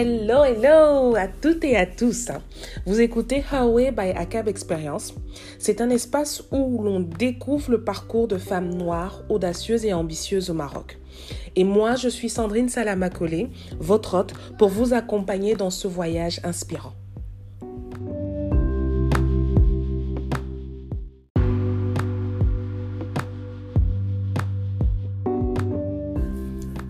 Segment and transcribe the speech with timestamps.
[0.00, 2.28] Hello, hello à toutes et à tous.
[2.86, 5.12] Vous écoutez Huawei by ACAB Experience.
[5.58, 10.54] C'est un espace où l'on découvre le parcours de femmes noires, audacieuses et ambitieuses au
[10.54, 11.00] Maroc.
[11.56, 13.48] Et moi, je suis Sandrine Salamakolé,
[13.80, 16.92] votre hôte, pour vous accompagner dans ce voyage inspirant.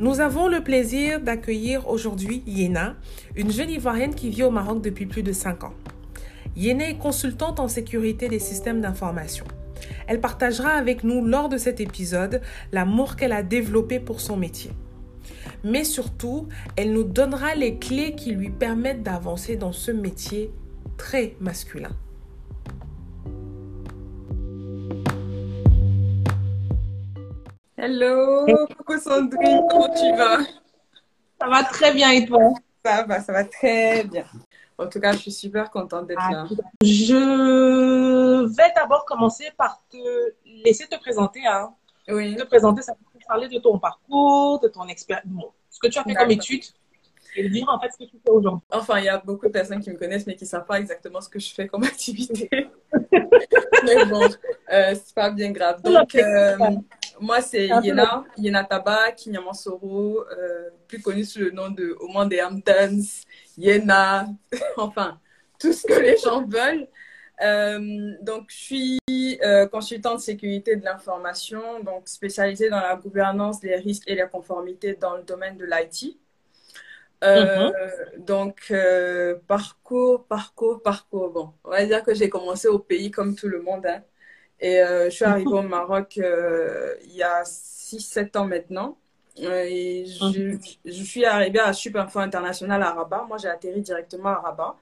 [0.09, 2.97] Nous avons le plaisir d'accueillir aujourd'hui Yéna,
[3.37, 5.75] une jeune Ivoirienne qui vit au Maroc depuis plus de 5 ans.
[6.57, 9.45] Yéna est consultante en sécurité des systèmes d'information.
[10.07, 12.41] Elle partagera avec nous lors de cet épisode
[12.73, 14.71] l'amour qu'elle a développé pour son métier.
[15.63, 20.51] Mais surtout, elle nous donnera les clés qui lui permettent d'avancer dans ce métier
[20.97, 21.95] très masculin.
[27.81, 28.45] Hello,
[28.77, 30.39] coucou Sandrine, comment tu vas?
[31.41, 32.53] Ça va très bien et toi?
[32.85, 34.25] Ça va, ça va très bien.
[34.77, 36.45] En tout cas, je suis super contente d'être là.
[36.83, 39.97] Je vais d'abord commencer par te
[40.65, 41.47] laisser te présenter.
[41.47, 41.73] Hein.
[42.09, 42.35] Oui.
[42.35, 46.01] Te présenter, ça peut parler de ton parcours, de ton expérience, bon, ce que tu
[46.01, 46.65] as fait comme étude
[47.37, 48.67] et dire en fait ce que tu fais aujourd'hui.
[48.73, 50.81] Enfin, il y a beaucoup de personnes qui me connaissent, mais qui ne savent pas
[50.81, 52.49] exactement ce que je fais comme activité.
[53.85, 54.29] mais bon,
[54.73, 55.81] euh, c'est pas bien grave.
[55.83, 56.57] Donc, euh,
[57.21, 62.29] moi, c'est peu Yena, Yena Taba, Kinyamansoro, euh, plus connu sous le nom de Oman
[62.29, 63.01] des Hamptons,
[63.57, 64.27] Yena,
[64.77, 65.21] enfin,
[65.59, 66.89] tout ce que les gens veulent.
[67.43, 73.77] Euh, donc, je suis euh, consultante sécurité de l'information, donc spécialisée dans la gouvernance des
[73.77, 76.19] risques et la conformité dans le domaine de l'IT.
[77.25, 77.71] Euh,
[78.19, 81.31] Donc, euh, parcours, parcours, parcours.
[81.33, 83.87] Bon, on va dire que j'ai commencé au pays comme tout le monde.
[83.87, 84.03] hein.
[84.61, 88.99] Et euh, je suis arrivée au Maroc euh, il y a 6-7 ans maintenant.
[89.45, 93.25] Euh, et je, je suis arrivée à Superinfo International à Rabat.
[93.29, 94.77] Moi, j'ai atterri directement à Rabat,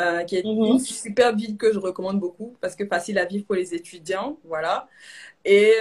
[0.00, 0.66] euh, qui est Mhm.
[0.66, 4.38] une super ville que je recommande beaucoup parce que facile à vivre pour les étudiants.
[4.44, 4.88] Voilà.
[5.44, 5.74] Et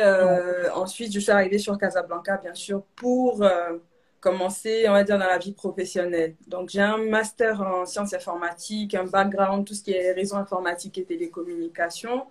[0.76, 3.44] ensuite, je suis arrivée sur Casablanca, bien sûr, pour
[4.20, 6.36] commencer, on va dire, dans la vie professionnelle.
[6.48, 10.98] Donc, j'ai un master en sciences informatiques, un background, tout ce qui est réseau informatique
[10.98, 12.26] et télécommunications.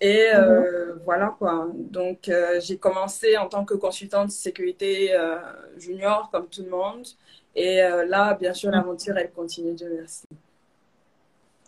[0.00, 1.68] Et euh, voilà quoi.
[1.74, 5.36] Donc, euh, j'ai commencé en tant que consultante sécurité euh,
[5.76, 7.06] junior, comme tout le monde.
[7.54, 10.24] Et euh, là, bien sûr, l'aventure, elle continue, Dieu merci.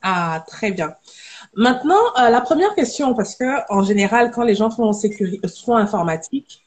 [0.03, 0.97] Ah, très bien.
[1.55, 5.77] Maintenant, euh, la première question, parce que en général, quand les gens font sécurité, font
[5.77, 6.65] informatique,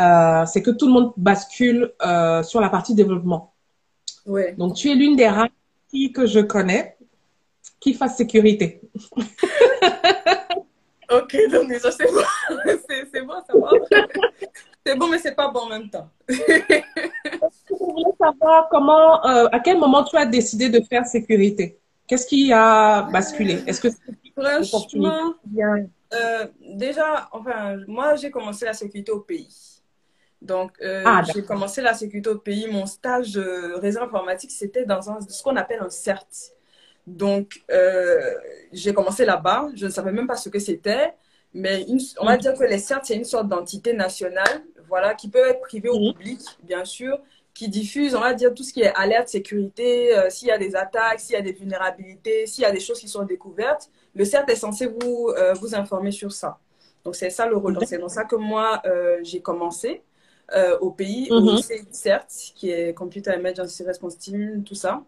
[0.00, 3.54] euh, c'est que tout le monde bascule euh, sur la partie développement.
[4.26, 4.54] Ouais.
[4.58, 5.48] Donc, tu es l'une des rares
[5.90, 6.96] filles que je connais
[7.80, 8.82] qui fasse sécurité.
[11.10, 12.20] Ok, donc déjà, c'est bon.
[12.88, 13.70] C'est c'est bon, ça va.
[14.84, 16.08] C'est bon, mais c'est pas bon en même temps.
[16.28, 21.78] Je voulais savoir comment, euh, à quel moment tu as décidé de faire sécurité?
[22.06, 23.62] Qu'est-ce qui a basculé?
[23.66, 25.34] Est-ce que c'est Franchement?
[26.14, 26.46] Euh,
[26.76, 29.82] déjà, enfin, moi, j'ai commencé la sécurité au pays.
[30.40, 32.66] Donc, euh, Ah, j'ai commencé la sécurité au pays.
[32.70, 36.52] Mon stage de réseau informatique, c'était dans un, ce qu'on appelle un CERT.
[37.08, 38.34] Donc, euh,
[38.72, 39.68] j'ai commencé là-bas.
[39.74, 41.14] Je ne savais même pas ce que c'était.
[41.54, 45.28] Mais une- on va dire que les CERT, c'est une sorte d'entité nationale, voilà, qui
[45.28, 46.12] peut être privée au Mhm.
[46.12, 47.18] public, bien sûr,
[47.54, 50.58] qui diffuse, on va dire, tout ce qui est alerte sécurité, euh, s'il y a
[50.58, 53.88] des attaques, s'il y a des vulnérabilités, s'il y a des choses qui sont découvertes.
[54.14, 56.58] Le CERT est censé vous, euh, vous informer sur ça.
[57.04, 57.74] Donc, c'est ça le rôle.
[57.74, 58.82] Donc, c'est dans ça que moi,
[59.22, 60.02] j'ai commencé
[60.80, 61.48] au pays, Mhm.
[61.48, 61.56] au
[61.90, 65.02] CERT, qui est Computer Emergency Response Team, tout ça.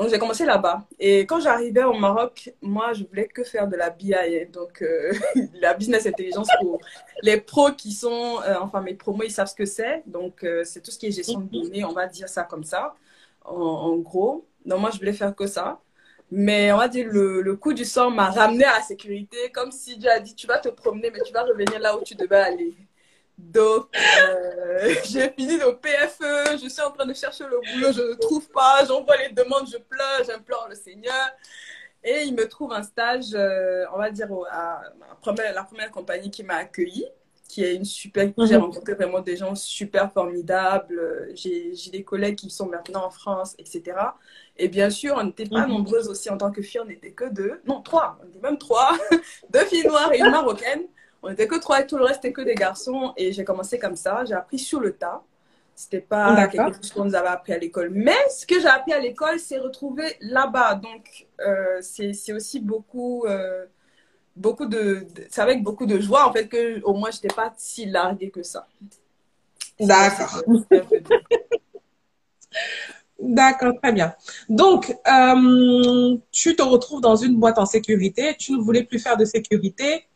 [0.00, 0.86] Donc, j'ai commencé là-bas.
[0.98, 4.14] Et quand j'arrivais au Maroc, moi, je voulais que faire de la BI.
[4.50, 5.12] Donc, euh,
[5.60, 6.80] la business intelligence pour
[7.22, 10.02] les pros qui sont, euh, enfin, mes promos, ils savent ce que c'est.
[10.06, 12.64] Donc, euh, c'est tout ce qui est gestion de données, on va dire ça comme
[12.64, 12.94] ça,
[13.44, 14.46] en, en gros.
[14.64, 15.78] Donc, moi, je voulais faire que ça.
[16.30, 19.70] Mais on va dire, le, le coup du sort m'a ramené à la sécurité, comme
[19.70, 22.14] si Dieu a dit, tu vas te promener, mais tu vas revenir là où tu
[22.14, 22.74] devais aller.
[23.36, 23.88] Donc,
[25.04, 26.19] j'ai fini au PFE,
[26.62, 29.68] je suis en train de chercher le boulot, je ne trouve pas, j'envoie les demandes,
[29.70, 31.30] je pleure, j'implore le Seigneur.
[32.02, 35.90] Et il me trouve un stage, euh, on va dire, à la première, la première
[35.90, 37.04] compagnie qui m'a accueilli,
[37.48, 38.30] qui est une super.
[38.38, 38.62] J'ai Mhm.
[38.62, 41.30] rencontré vraiment des gens super formidables.
[41.34, 44.14] J'ai j'ai des collègues qui sont maintenant en France, etc.
[44.56, 45.72] Et bien sûr, on n'était pas Mhm.
[45.74, 48.56] nombreuses aussi en tant que filles, on n'était que deux, non, trois, on était même
[48.58, 48.90] trois,
[49.50, 50.84] deux filles noires et une marocaine.
[51.22, 53.12] On n'était que trois et tout le reste était que des garçons.
[53.16, 55.22] Et j'ai commencé comme ça, j'ai appris sur le tas.
[55.82, 57.88] C'était pas quelque chose qu'on nous avait appris à l'école.
[57.90, 60.74] Mais ce que j'ai appris à l'école, c'est retrouvé là-bas.
[60.74, 63.64] Donc, euh, c'est aussi beaucoup, euh,
[64.36, 67.50] beaucoup de, de- c'est avec beaucoup de joie en fait que au moins j'étais pas
[67.56, 68.68] si larguée que ça.
[69.80, 70.42] D'accord.
[73.18, 74.14] D'accord, très bien.
[74.50, 79.16] Donc, euh, tu te retrouves dans une boîte en sécurité, tu ne voulais plus faire
[79.16, 80.06] de sécurité.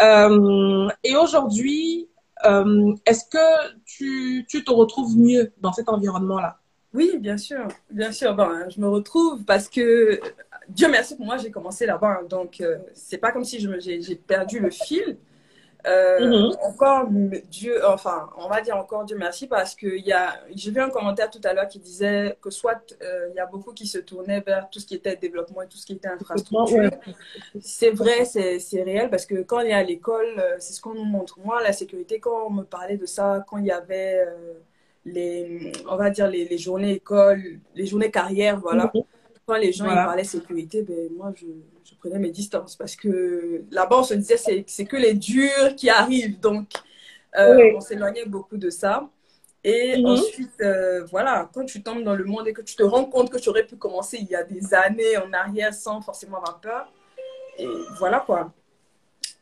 [0.00, 2.08] Euh, et aujourd'hui,
[2.44, 6.58] euh, est-ce que tu, tu te retrouves mieux dans cet environnement-là?
[6.92, 8.34] Oui, bien sûr, bien sûr.
[8.34, 10.20] Ben, je me retrouve parce que
[10.68, 12.22] Dieu merci pour moi, j'ai commencé là-bas.
[12.28, 15.16] Donc, euh, c'est pas comme si j'ai perdu le fil.
[15.86, 16.56] Euh, mm-hmm.
[16.62, 17.08] Encore
[17.50, 19.86] Dieu, enfin, on va dire encore Dieu merci parce que
[20.54, 23.46] j'ai vu un commentaire tout à l'heure qui disait que soit euh, il y a
[23.46, 26.08] beaucoup qui se tournaient vers tout ce qui était développement et tout ce qui était
[26.08, 26.90] infrastructure.
[27.60, 30.94] C'est vrai, c'est réel parce que quand on est à l'école, euh, c'est ce qu'on
[30.94, 31.38] nous montre.
[31.44, 34.26] Moi, la sécurité, quand on me parlait de ça, quand il y avait
[35.04, 38.86] les, on va dire les, les, journées école, les journées carrière, voilà.
[38.86, 39.04] Mm-hmm
[39.46, 41.46] quand les gens parlaient sécurité, ben, moi, je,
[41.84, 45.74] je, prenais mes distances parce que là-bas, on se disait c'est, c'est que les durs
[45.76, 46.40] qui arrivent.
[46.40, 46.68] Donc,
[47.38, 49.08] euh, on s'éloignait beaucoup de ça.
[49.62, 50.06] Et mhm.
[50.06, 53.30] ensuite, euh, voilà, quand tu tombes dans le monde et que tu te rends compte
[53.30, 56.60] que tu aurais pu commencer il y a des années en arrière sans forcément avoir
[56.60, 56.92] peur,
[57.58, 57.66] et
[57.98, 58.52] voilà quoi.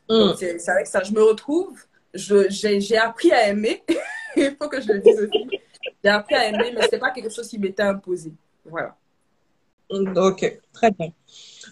[0.09, 0.33] Mhm.
[0.37, 1.79] C'est, c'est vrai que ça, je me retrouve,
[2.13, 3.83] je, j'ai, j'ai appris à aimer,
[4.35, 5.59] il faut que je le dise aussi.
[6.03, 8.31] J'ai appris à aimer, mais ce n'est pas quelque chose qui m'était imposé.
[8.65, 8.95] Voilà.
[9.89, 11.09] Ok, très bien.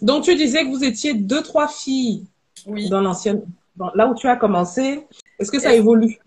[0.02, 2.26] Donc, tu disais que vous étiez deux, trois filles
[2.68, 2.90] oui.
[2.90, 3.44] dans l'ancienne,
[3.96, 5.06] là où tu as commencé.
[5.40, 6.20] Est-ce que ça évolue?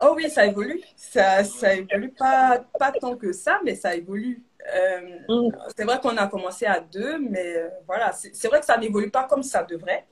[0.00, 0.80] Oh oui, ça évolue.
[0.96, 4.42] Ça, ça évolue pas, pas tant que ça, mais ça évolue.
[4.74, 5.52] Euh, mm.
[5.76, 9.10] C'est vrai qu'on a commencé à deux, mais euh, voilà, c'est vrai que ça n'évolue
[9.10, 10.06] pas comme ça devrait,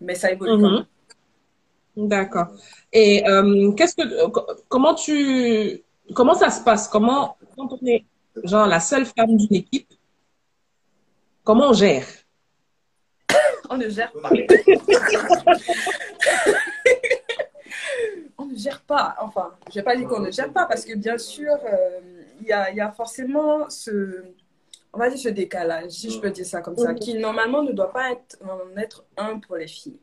[0.00, 0.86] mais ça évolue mm-hmm.
[1.96, 2.46] D'accord.
[2.92, 4.02] Et euh, qu'est-ce que,
[4.68, 5.82] comment tu,
[6.14, 6.88] comment ça se passe?
[6.88, 8.04] Comment, quand on est
[8.44, 9.92] genre la seule femme d'une équipe,
[11.44, 12.06] Comment on gère?
[13.68, 14.30] On ne gère pas.
[18.38, 19.16] on ne gère pas.
[19.20, 22.00] Enfin, je vais pas dire qu'on ne gère pas parce que bien sûr, euh,
[22.40, 24.22] il y, a, forcément ce,
[24.92, 27.72] on va dire ce décalage, si je peux dire ça comme ça, qui normalement ne
[27.72, 29.98] doit pas être, en être un pour les filles.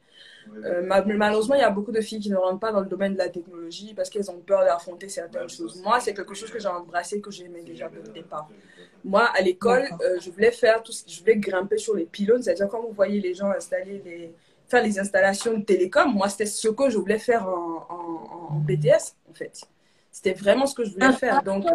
[0.66, 3.14] Euh, malheureusement, il y a beaucoup de filles qui ne rentrent pas dans le domaine
[3.14, 5.82] de la technologie parce qu'elles ont peur d'affronter certaines choses.
[5.82, 8.50] Moi, c'est quelque chose que j'ai embrassé, que j'aimais déjà le départ.
[9.04, 12.44] Moi, à l'école, euh, je voulais faire tout ce je voulais grimper sur les pylônes,
[12.44, 14.34] c'est-à-dire quand vous voyez les gens installer les,
[14.68, 17.88] faire les installations de télécom, moi, c'était ce que je voulais faire en,
[18.52, 19.62] en, BTS, en fait.
[20.12, 21.42] C'était vraiment ce que je voulais faire.
[21.44, 21.66] Donc,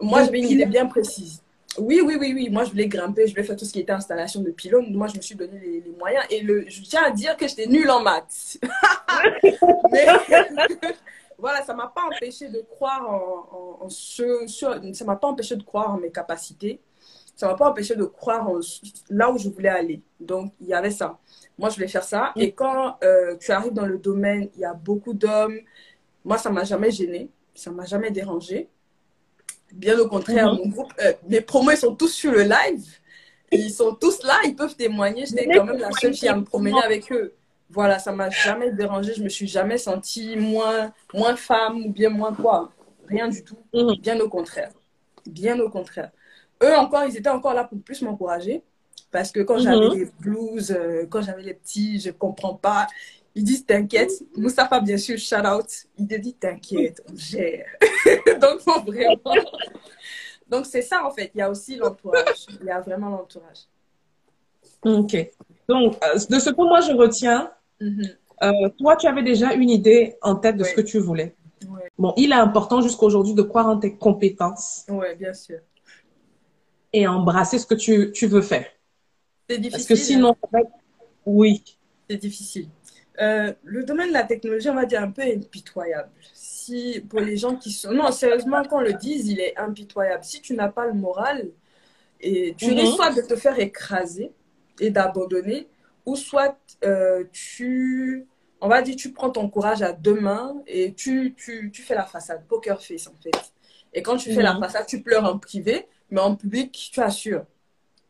[0.00, 1.42] moi, j'avais une idée bien précise.
[1.78, 2.50] Oui, oui, oui, oui.
[2.50, 4.92] Moi, je voulais grimper, je voulais faire tout ce qui était installation de pylônes.
[4.94, 6.24] Moi, je me suis donné les, moyens.
[6.30, 8.58] Et le, je tiens à dire que j'étais nulle en maths.
[9.92, 10.06] Mais
[11.38, 15.62] voilà, ça m'a pas empêché de croire en, en, ce, ça m'a pas empêché de
[15.62, 16.80] croire en mes capacités.
[17.34, 18.60] Ça m'a pas empêché de croire en
[19.10, 20.00] là où je voulais aller.
[20.18, 21.18] Donc, il y avait ça.
[21.58, 22.32] Moi, je voulais faire ça.
[22.36, 25.58] Et quand euh, tu arrives dans le domaine, il y a beaucoup d'hommes.
[26.24, 27.28] Moi, ça m'a jamais gêné.
[27.54, 28.68] Ça m'a jamais dérangé.
[29.72, 30.58] Bien au contraire, mhm.
[30.58, 32.84] mon groupe, euh, mes promos, ils sont tous sur le live.
[33.52, 35.26] Ils sont tous là, ils peuvent témoigner.
[35.26, 37.34] J'étais quand même la seule fille à me promener avec eux.
[37.70, 39.14] Voilà, ça m'a jamais dérangé.
[39.14, 42.72] Je me suis jamais sentie moins, moins femme ou bien moins quoi.
[43.08, 43.58] Rien du tout.
[43.72, 43.96] Mhm.
[44.00, 44.70] Bien au contraire.
[45.26, 46.10] Bien au contraire.
[46.62, 48.62] Eux encore, ils étaient encore là pour plus m'encourager.
[49.10, 50.10] Parce que quand j'avais les mhm.
[50.18, 52.86] blues, euh, quand j'avais les petits, je comprends pas.
[53.36, 54.10] Ils disent t'inquiète.
[54.34, 55.66] Moustapha, bien sûr, shout out.
[55.98, 57.66] Il te dit t'inquiète, on gère.
[58.40, 59.34] Donc, vraiment.
[60.48, 61.30] Donc, c'est ça en fait.
[61.34, 62.46] Il y a aussi l'entourage.
[62.60, 63.68] Il y a vraiment l'entourage.
[64.82, 65.30] Ok.
[65.68, 68.04] Donc, euh, de ce que moi je retiens, mhm.
[68.42, 71.36] euh, toi, tu avais déjà une idée en tête de ce que tu voulais.
[71.98, 74.86] Bon, il est important jusqu'à aujourd'hui de croire en tes compétences.
[74.88, 75.58] Oui, bien sûr.
[76.90, 78.66] Et embrasser ce que tu, tu veux faire.
[79.48, 79.72] C'est difficile.
[79.72, 80.36] Parce que sinon,
[81.26, 81.62] oui.
[82.08, 82.68] C'est difficile.
[83.20, 86.10] Euh, le domaine de la technologie, on va dire un peu impitoyable.
[86.34, 90.24] Si pour les gens qui sont, non, sérieusement, quand on le dise, il est impitoyable.
[90.24, 91.48] Si tu n'as pas le moral,
[92.20, 92.78] et tu mhm.
[92.78, 94.32] risques soit de te faire écraser
[94.80, 95.68] et d'abandonner,
[96.04, 98.26] ou soit euh, tu,
[98.60, 101.94] on va dire, tu prends ton courage à deux mains et tu, tu, tu fais
[101.94, 103.52] la façade, poker face en fait.
[103.92, 104.60] Et quand tu fais la mhm.
[104.60, 107.44] façade, tu pleures en privé, mais en public, tu assures.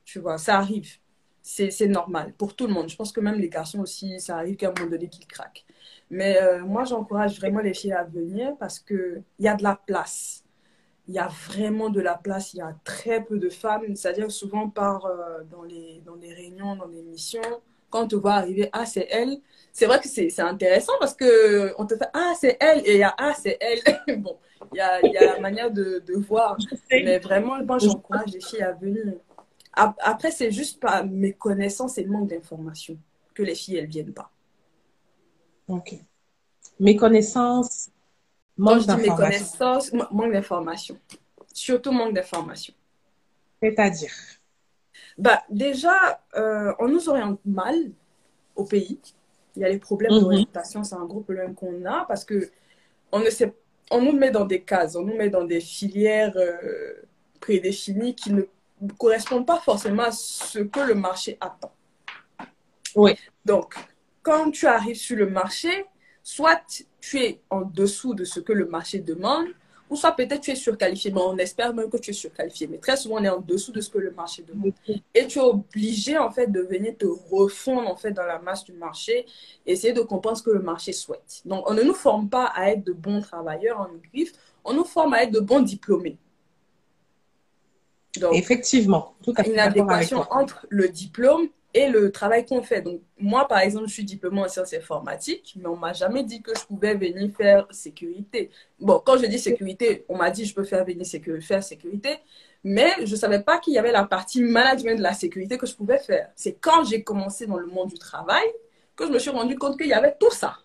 [0.05, 0.99] Tu vois, ça arrive
[1.47, 2.89] c'est normal pour tout le monde.
[2.89, 5.65] Je pense que même les garçons aussi, ça arrive qu'à un moment donné qu'ils craquent.
[6.11, 9.81] Mais euh, moi, j'encourage vraiment les filles à venir parce qu'il y a de la
[9.87, 10.43] place.
[11.07, 12.53] Il y a vraiment de la place.
[12.53, 13.95] Il y a très peu de femmes.
[13.95, 17.41] C'est-à-dire souvent par, euh, dans, les, dans les réunions, dans les missions,
[17.91, 19.39] quand on te voit arriver, ah, c'est elle.
[19.73, 22.81] C'est vrai que c'est intéressant parce qu'on te fait, ah, c'est elle.
[22.85, 24.19] Et il y a, ah, c'est elle.
[24.21, 24.37] bon,
[24.73, 26.57] il y a, y a la manière de, de voir.
[26.91, 29.15] Mais vraiment, moi, j'encourage les filles à venir.
[29.77, 32.99] Après, c'est juste pas mes connaissances et le manque d'informations
[33.35, 34.31] que les filles, elles viennent pas.
[35.69, 35.95] Ok.
[36.81, 37.91] Mes connaissances,
[38.57, 39.91] manque d'informations.
[40.13, 40.99] manque d'informations.
[41.53, 42.75] Surtout manque d'informations.
[43.63, 44.13] C'est-à-dire?
[45.19, 47.77] Bah, Déjà, euh, on nous oriente mal
[48.55, 49.01] au pays.
[49.57, 50.21] Il y a les problèmes Mhm.
[50.21, 52.51] d'orientation, c'est un gros problème qu'on a parce que
[53.13, 53.55] on ne sait,
[53.91, 57.03] on nous met dans des cases, on nous met dans des filières euh,
[57.41, 58.43] prédéfinies qui ne
[58.99, 61.73] correspondent pas forcément à ce que le marché attend.
[62.95, 63.13] Oui.
[63.45, 63.75] Donc,
[64.23, 65.85] quand tu arrives sur le marché,
[66.23, 66.61] soit
[67.01, 69.47] tu es en dessous de ce que le marché demande,
[69.89, 71.13] ou soit peut-être tu es surqualifié.
[71.13, 72.67] Mais on espère même que tu es surqualifié.
[72.67, 74.73] Mais très souvent, on est en dessous de ce que le marché demande.
[75.15, 78.65] Et tu es obligé, en fait, de venir te refondre, en fait, dans la masse
[78.65, 79.27] du marché,
[79.65, 81.43] essayer de comprendre ce que le marché souhaite.
[81.45, 84.33] Donc, on ne nous forme pas à être de bons travailleurs en griffe,
[84.65, 86.17] on nous forme à être de bons diplômés.
[88.21, 92.63] Donc, Effectivement, tout à fait une avec adéquation entre le diplôme et le travail qu'on
[92.63, 92.81] fait.
[92.81, 96.41] Donc, moi, par exemple, je suis diplômée en sciences informatiques, mais on m'a jamais dit
[96.41, 98.51] que je pouvais venir faire sécurité.
[98.81, 101.07] Bon, quand je dis sécurité, on m'a dit je peux faire venir
[101.43, 102.17] faire sécurité,
[102.65, 105.75] mais je savais pas qu'il y avait la partie management de la sécurité que je
[105.75, 106.31] pouvais faire.
[106.35, 108.47] C'est quand j'ai commencé dans le monde du travail
[108.97, 110.57] que je me suis rendu compte qu'il y avait tout ça.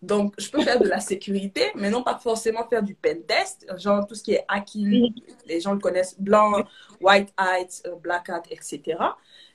[0.00, 3.66] Donc, je peux faire de la sécurité, mais non pas forcément faire du pen test,
[3.78, 5.12] genre tout ce qui est hacking,
[5.46, 6.64] les gens le connaissent, blanc,
[7.00, 8.96] white hat, euh, black hat, etc.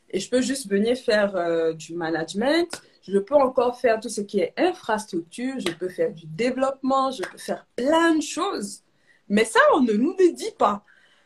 [0.09, 2.69] Et je peux juste venir faire euh, du management.
[3.01, 5.55] Je peux encore faire tout ce qui est infrastructure.
[5.59, 7.09] Je peux faire du développement.
[7.11, 8.83] Je peux faire plein de choses.
[9.27, 10.83] Mais ça, on ne nous le dit pas.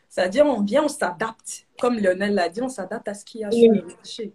[0.08, 1.66] C'est-à-dire, on vient, on s'adapte.
[1.78, 4.32] Comme Lionel l'a dit, on s'adapte à ce qu'il y a sur le marché.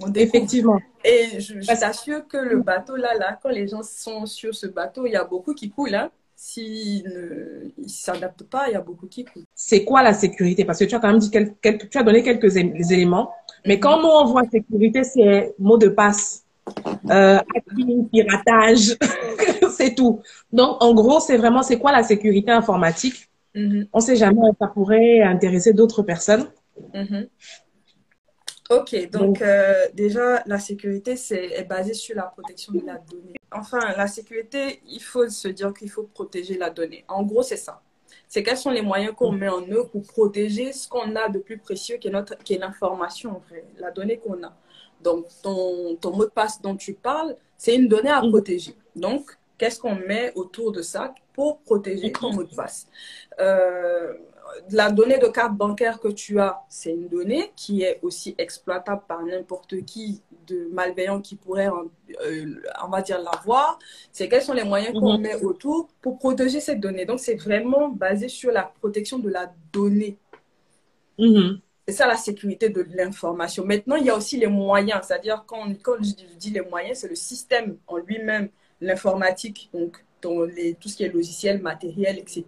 [0.00, 0.12] On.
[0.12, 0.80] Effectivement.
[1.04, 5.06] Et je, t'assure que le bateau, là, là, quand les gens sont sur ce bateau,
[5.06, 5.94] il y a beaucoup qui coulent.
[5.94, 6.10] Hein.
[6.36, 9.44] S'ils ne s'adaptent pas, il y a beaucoup qui coulent.
[9.54, 10.64] C'est quoi la sécurité?
[10.64, 13.32] Parce que tu as quand même dit quel- quelques, tu as donné quelques éléments.
[13.66, 16.44] Mais quand nous, on voit sécurité, c'est mot de passe,
[17.10, 17.38] euh,
[18.12, 18.96] piratage,
[19.76, 20.20] c'est tout.
[20.52, 23.28] Donc, en gros, c'est vraiment, c'est quoi la sécurité informatique?
[23.54, 26.46] Mhm, On sait jamais, ça pourrait intéresser d'autres personnes.
[26.92, 27.28] mhm.
[28.80, 33.34] Ok, donc euh, déjà, la sécurité c'est, est basée sur la protection de la donnée.
[33.52, 37.04] Enfin, la sécurité, il faut se dire qu'il faut protéger la donnée.
[37.08, 37.80] En gros, c'est ça.
[38.28, 41.38] C'est quels sont les moyens qu'on met en œuvre pour protéger ce qu'on a de
[41.38, 44.56] plus précieux, qui est, notre, qui est l'information, en vrai, la donnée qu'on a.
[45.00, 48.30] Donc, ton, ton mot de passe dont tu parles, c'est une donnée à Mhm.
[48.30, 48.74] protéger.
[48.96, 52.86] Donc, qu'est-ce qu'on met autour de ça pour protéger ton mot de passe?
[53.40, 54.14] Euh,
[54.70, 59.02] la donnée de carte bancaire que tu as, c'est une donnée qui est aussi exploitable
[59.08, 63.78] par n'importe qui de malveillant qui pourrait, euh, on va dire, l'avoir.
[64.12, 65.22] C'est quels sont les moyens qu'on Mhm.
[65.22, 67.06] met autour pour protéger cette donnée.
[67.06, 70.18] Donc, c'est vraiment basé sur la protection de la donnée.
[71.18, 71.60] Mhm.
[71.86, 73.64] C'est ça la sécurité de l'information.
[73.64, 77.08] Maintenant, il y a aussi les moyens, c'est-à-dire quand, quand je dis les moyens, c'est
[77.08, 78.48] le système en lui-même,
[78.80, 82.44] l'informatique, donc dans les, tout ce qui est logiciel, matériel, etc.,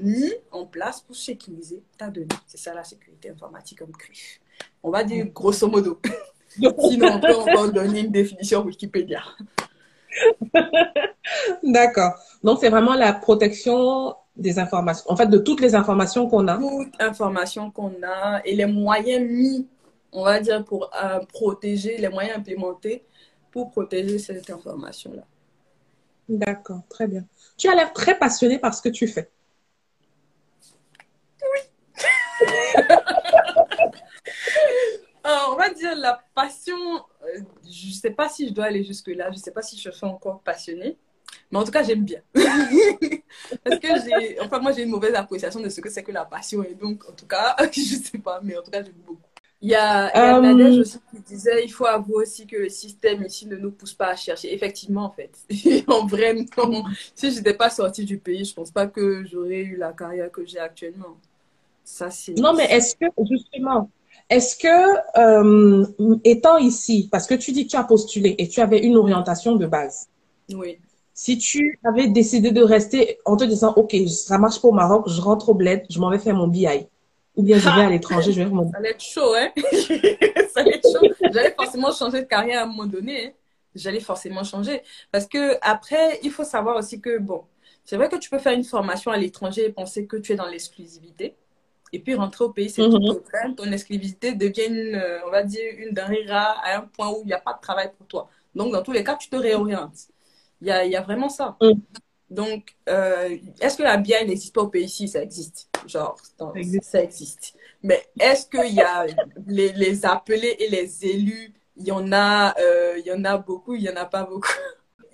[0.00, 2.28] mis en place pour sécuriser ta donnée.
[2.46, 4.40] C'est ça la sécurité informatique comme CRIF.
[4.82, 6.00] On va dire grosso modo.
[6.48, 9.22] Sinon, on peut encore donner une définition Wikipédia.
[11.62, 12.14] D'accord.
[12.42, 16.56] Donc, c'est vraiment la protection des informations, en fait, de toutes les informations qu'on a.
[16.56, 19.68] Toute information qu'on a et les moyens mis,
[20.12, 23.04] on va dire, pour euh, protéger, les moyens implémentés
[23.52, 25.22] pour protéger cette information-là.
[26.28, 27.24] D'accord, très bien.
[27.56, 29.30] Tu as l'air très passionné par ce que tu fais.
[35.50, 36.76] On va dire la passion,
[37.22, 39.78] euh, je ne sais pas si je dois aller jusque-là, je ne sais pas si
[39.78, 40.96] je suis encore passionnée,
[41.50, 42.20] mais en tout cas, j'aime bien.
[43.64, 46.24] Parce que j'ai, enfin, moi, j'ai une mauvaise appréciation de ce que c'est que la
[46.24, 48.94] passion, et donc, en tout cas, je ne sais pas, mais en tout cas, j'aime
[49.06, 49.22] beaucoup.
[49.62, 52.46] Il y a, il y a Euh, Nadège aussi qui disait il faut avouer aussi
[52.46, 54.54] que le système ici ne nous pousse pas à chercher.
[54.54, 55.32] Effectivement, en fait.
[55.86, 56.84] en vrai, non.
[57.14, 59.92] Si je n'étais pas sortie du pays, je ne pense pas que j'aurais eu la
[59.92, 61.18] carrière que j'ai actuellement.
[61.84, 62.32] Ça, c'est.
[62.38, 63.90] Non, mais est-ce que, justement,
[64.30, 64.76] est-ce que,
[65.20, 65.86] euh,
[66.24, 69.56] étant ici, parce que tu dis que tu as postulé et tu avais une orientation
[69.56, 70.08] de base,
[70.54, 70.78] Oui.
[71.14, 75.08] si tu avais décidé de rester en te disant, OK, ça marche pas au Maroc,
[75.08, 76.66] je rentre au bled, je m'en vais faire mon BI,
[77.36, 78.70] ou bien je vais à l'étranger, je vais faire mon...
[78.70, 79.50] Ça allait être chaud, hein?
[80.54, 81.06] ça allait être chaud.
[81.32, 83.26] J'allais forcément changer de carrière à un moment donné.
[83.26, 83.30] hein.
[83.74, 84.82] J'allais forcément changer.
[85.12, 87.42] Parce que après, il faut savoir aussi que, bon,
[87.84, 90.36] c'est vrai que tu peux faire une formation à l'étranger et penser que tu es
[90.36, 91.36] dans l'exclusivité.
[91.92, 92.90] Et puis rentrer au pays, c'est Mhm.
[92.92, 93.50] tout contraire.
[93.56, 97.22] Ton exclusivité devient, une, euh, on va dire, une denrée rare à un point où
[97.24, 98.28] il n'y a pas de travail pour toi.
[98.54, 100.08] Donc, dans tous les cas, tu te réorientes.
[100.60, 101.56] Il y a, il y a vraiment ça.
[101.60, 101.80] Mhm.
[102.30, 104.84] Donc, euh, est-ce que la BI n'existe pas au pays?
[104.84, 105.08] Ici?
[105.08, 105.68] Ça existe.
[105.86, 106.84] Genre, dans- Ça existe.
[106.84, 107.54] ça existe.
[107.82, 109.06] Mais est-ce qu'il y a
[109.46, 113.36] les, les appelés et les élus, il y en a, euh, il y en a
[113.38, 114.48] beaucoup, il y en a pas beaucoup?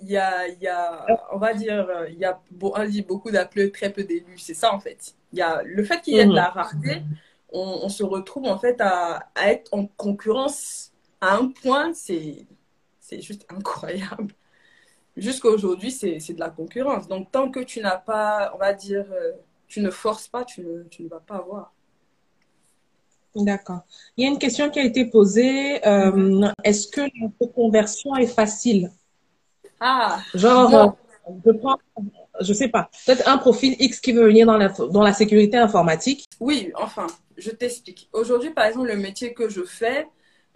[0.01, 3.01] Il y a, il y a, on va dire, euh, il y a, on dit
[3.01, 4.37] beaucoup d'appelés, très peu d'élus.
[4.37, 5.15] C'est ça, en fait.
[5.33, 7.01] Il y a le fait qu'il y ait de la rareté
[7.49, 12.45] on, se retrouve en fait à, à, être en concurrence à un point, c'est
[13.11, 14.33] juste incroyable.
[15.15, 17.07] Jusqu'à aujourd'hui, c'est de la concurrence.
[17.07, 19.31] Donc, tant que tu n'as pas, on va dire, euh,
[19.67, 21.73] tu ne forces pas, tu ne, tu ne vas pas avoir.
[23.35, 23.81] D'accord.
[24.15, 25.85] Il y a une question qui a été posée.
[25.87, 28.91] Euh, est-ce que la reconversion est facile?
[29.79, 30.97] Ah, genre,
[31.45, 31.77] je prends,
[32.41, 35.57] je sais pas, peut-être un profil X qui veut venir dans la, dans la sécurité
[35.57, 36.25] informatique.
[36.39, 37.07] Oui, enfin,
[37.37, 38.09] je t'explique.
[38.13, 40.07] Aujourd'hui, par exemple, le métier que je fais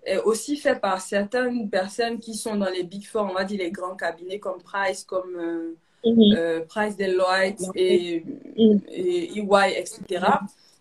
[0.04, 3.60] est aussi fait par certaines personnes qui sont dans les Big Four, on va dire
[3.60, 5.76] les grands cabinets comme Price, comme euh,
[6.06, 6.36] mhm.
[6.36, 8.24] euh, Price Deloitte et,
[8.58, 8.82] mhm.
[8.88, 10.26] et EY, etc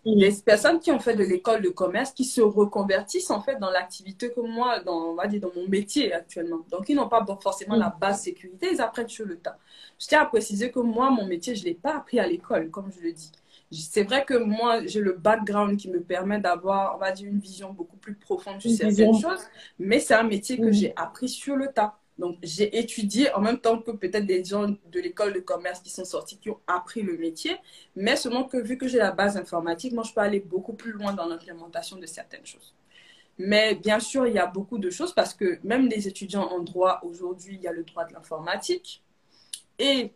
[0.03, 3.69] les personnes qui ont fait de l'école de commerce, qui se reconvertissent en fait dans
[3.69, 6.61] l'activité comme moi, dans, on va dire dans mon métier actuellement.
[6.71, 9.57] Donc, ils n'ont pas forcément la base sécurité, ils apprennent sur le tas.
[9.99, 12.71] Je tiens à préciser que moi, mon métier, je ne l'ai pas appris à l'école,
[12.71, 13.31] comme je le dis.
[13.71, 17.39] C'est vrai que moi, j'ai le background qui me permet d'avoir, on va dire, une
[17.39, 19.43] vision beaucoup plus profonde sur certaines choses,
[19.79, 22.00] mais c'est un métier que j'ai appris sur le tas.
[22.21, 25.89] Donc, j'ai étudié en même temps que peut-être des gens de l'école de commerce qui
[25.89, 27.57] sont sortis, qui ont appris le métier.
[27.95, 30.91] Mais seulement que vu que j'ai la base informatique, moi, je peux aller beaucoup plus
[30.91, 32.75] loin dans l'implémentation de certaines choses.
[33.39, 36.59] Mais bien sûr, il y a beaucoup de choses parce que même les étudiants en
[36.59, 39.01] droit, aujourd'hui, il y a le droit de l'informatique.
[39.79, 40.11] Et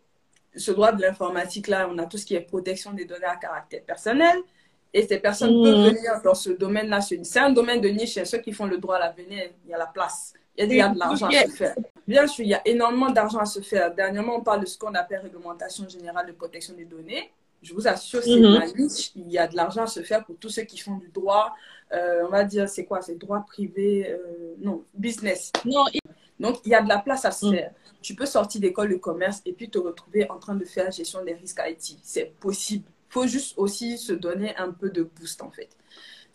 [0.54, 3.82] ce droit de l'informatique-là, on a tout ce qui est protection des données à caractère
[3.82, 4.36] personnel.
[4.94, 5.88] Et ces personnes peuvent mmh.
[5.88, 7.00] venir dans ce domaine-là.
[7.00, 8.22] C'est un domaine de niche.
[8.22, 10.34] Ceux qui font le droit à l'avenir, il y a la place.
[10.56, 11.74] Il y a, de l'argent à se faire.
[12.06, 13.92] Bien sûr, il y a énormément d'argent à se faire.
[13.94, 17.30] Dernièrement, on parle de ce qu'on appelle réglementation générale de protection des données.
[17.62, 19.12] Je vous assure, c'est mm niche.
[19.16, 21.54] Il y a de l'argent à se faire pour tous ceux qui font du droit.
[21.92, 25.50] Euh, on va dire, c'est quoi C'est droit privé euh, Non, business.
[25.64, 25.84] Non.
[26.38, 27.54] Donc, il y a de la place à se mm.
[27.54, 27.70] faire.
[28.02, 31.24] Tu peux sortir d'école de commerce et puis te retrouver en train de faire gestion
[31.24, 31.98] des risques IT.
[32.02, 32.84] C'est possible.
[33.10, 35.70] Il faut juste aussi se donner un peu de boost, en fait.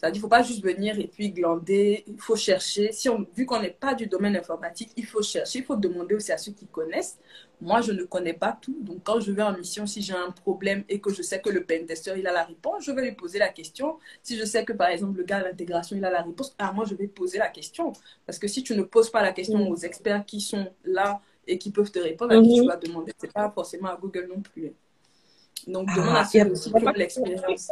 [0.01, 2.91] C'est-à-dire qu'il ne faut pas juste venir et puis glander, il faut chercher.
[2.91, 6.15] Si on, vu qu'on n'est pas du domaine informatique, il faut chercher, il faut demander
[6.15, 7.19] aussi à ceux qui connaissent.
[7.61, 8.75] Moi, je ne connais pas tout.
[8.81, 11.51] Donc, quand je vais en mission, si j'ai un problème et que je sais que
[11.51, 13.99] le pentester, il a la réponse, je vais lui poser la question.
[14.23, 16.71] Si je sais que, par exemple, le gars à l'intégration, il a la réponse, ah,
[16.71, 17.93] moi, je vais poser la question.
[18.25, 19.71] Parce que si tu ne poses pas la question mm.
[19.71, 22.67] aux experts qui sont là et qui peuvent te répondre, à qui tu mm-hmm.
[22.67, 24.73] vas demander, ce n'est pas forcément à Google non plus.
[25.67, 27.71] Donc, ah, demande à ceux qui ont l'expérience.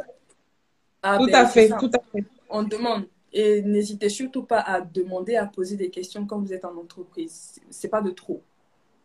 [1.01, 2.25] Ah, tout ben, à fait, tout à fait.
[2.49, 3.07] On demande.
[3.31, 7.61] Et n'hésitez surtout pas à demander, à poser des questions quand vous êtes en entreprise.
[7.69, 8.43] C'est pas de trop.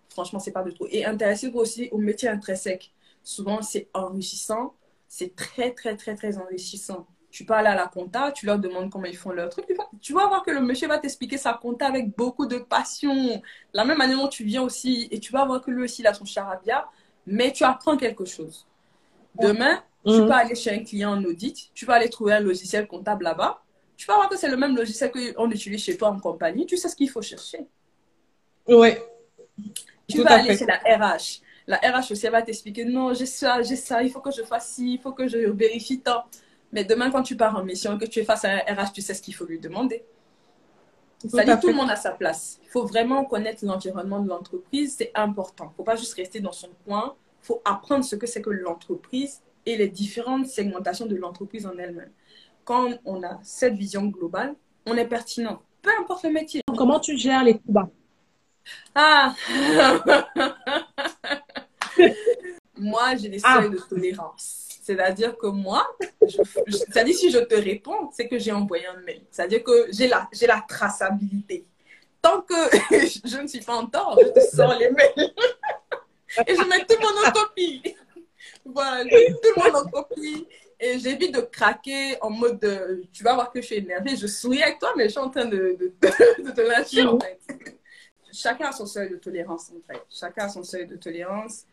[0.09, 0.87] Franchement, c'est pas de trop.
[0.90, 2.92] Et intéressez-vous aussi au métier intrinsèque.
[3.22, 4.74] Souvent, c'est enrichissant.
[5.09, 7.07] C'est très, très, très, très enrichissant.
[7.30, 9.66] Tu peux aller à la compta, tu leur demandes comment ils font leur truc.
[10.00, 13.42] Tu vas voir que le monsieur va t'expliquer sa compta avec beaucoup de passion.
[13.72, 16.07] La même manière dont tu viens aussi, et tu vas voir que lui aussi, il
[16.07, 16.88] a son charabia,
[17.26, 18.66] mais tu apprends quelque chose.
[19.40, 20.26] Demain, tu mm.
[20.26, 23.62] peux aller chez un client en audit, tu vas aller trouver un logiciel comptable là-bas.
[23.96, 26.66] Tu vas voir que c'est le même logiciel qu'on utilise chez toi en compagnie.
[26.66, 27.66] Tu sais ce qu'il faut chercher.
[28.66, 28.90] Oui.
[30.08, 31.40] Tu vas aller chez la RH.
[31.66, 34.42] La RH aussi, elle va t'expliquer non, j'ai ça, j'ai ça, il faut que je
[34.42, 36.24] fasse ci, il faut que je vérifie tant.
[36.72, 39.00] Mais demain, quand tu pars en mission, que tu es face à un RH, tu
[39.00, 40.04] sais ce qu'il faut lui demander.
[41.26, 42.58] Ça dit tout le monde à sa place.
[42.64, 45.66] Il faut vraiment connaître l'environnement de l'entreprise, c'est important.
[45.66, 47.14] Il ne faut pas juste rester dans son coin.
[47.42, 51.77] Il faut apprendre ce que c'est que l'entreprise et les différentes segmentations de l'entreprise en
[51.79, 52.11] elle-même.
[52.64, 54.55] Quand on a cette vision globale,
[54.87, 56.62] on est pertinent, peu importe le métier.
[56.77, 57.88] Comment tu gères les coups bas
[58.94, 59.35] Ah
[62.77, 63.61] Moi, j'ai des ah.
[63.61, 64.64] seuils de tolérance.
[64.83, 65.87] C'est-à-dire que moi,
[66.29, 69.22] c'est-à-dire si je te réponds, c'est que j'ai envoyé un mail.
[69.31, 71.64] C'est-à-dire que j'ai la, j'ai la traçabilité.
[72.20, 72.55] Tant que
[73.24, 75.33] je ne suis pas en tort, je te sors les mails.
[76.46, 77.94] Et je mets tout mon en copie.
[78.64, 80.46] Voilà, tout le monde en copie.
[80.81, 84.16] Et j'évite de craquer en mode de, tu vas voir que je suis énervée.
[84.16, 87.40] Je souris avec toi, mais je suis en train de, de, te lâcher en fait.
[88.33, 90.00] Chacun a son seuil de tolérance en fait.
[90.11, 91.64] Chacun a son seuil de tolérance.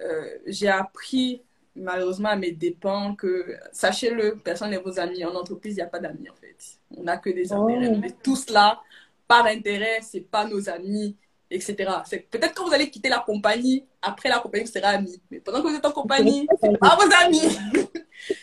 [0.00, 1.42] Euh, j'ai appris
[1.76, 5.24] malheureusement à mes dépens que, sachez-le, personne n'est vos amis.
[5.24, 6.56] En entreprise, il n'y a pas d'amis en fait.
[6.96, 7.88] On n'a que des intérêts.
[7.90, 7.96] Oh.
[7.96, 8.80] On est tous là
[9.28, 11.16] par intérêt, c'est pas nos amis
[11.52, 11.90] etc.
[12.30, 15.20] Peut-être quand vous allez quitter la compagnie, après la compagnie, vous serez amis.
[15.30, 17.58] Mais pendant que vous êtes en compagnie, c'est pas vos amis.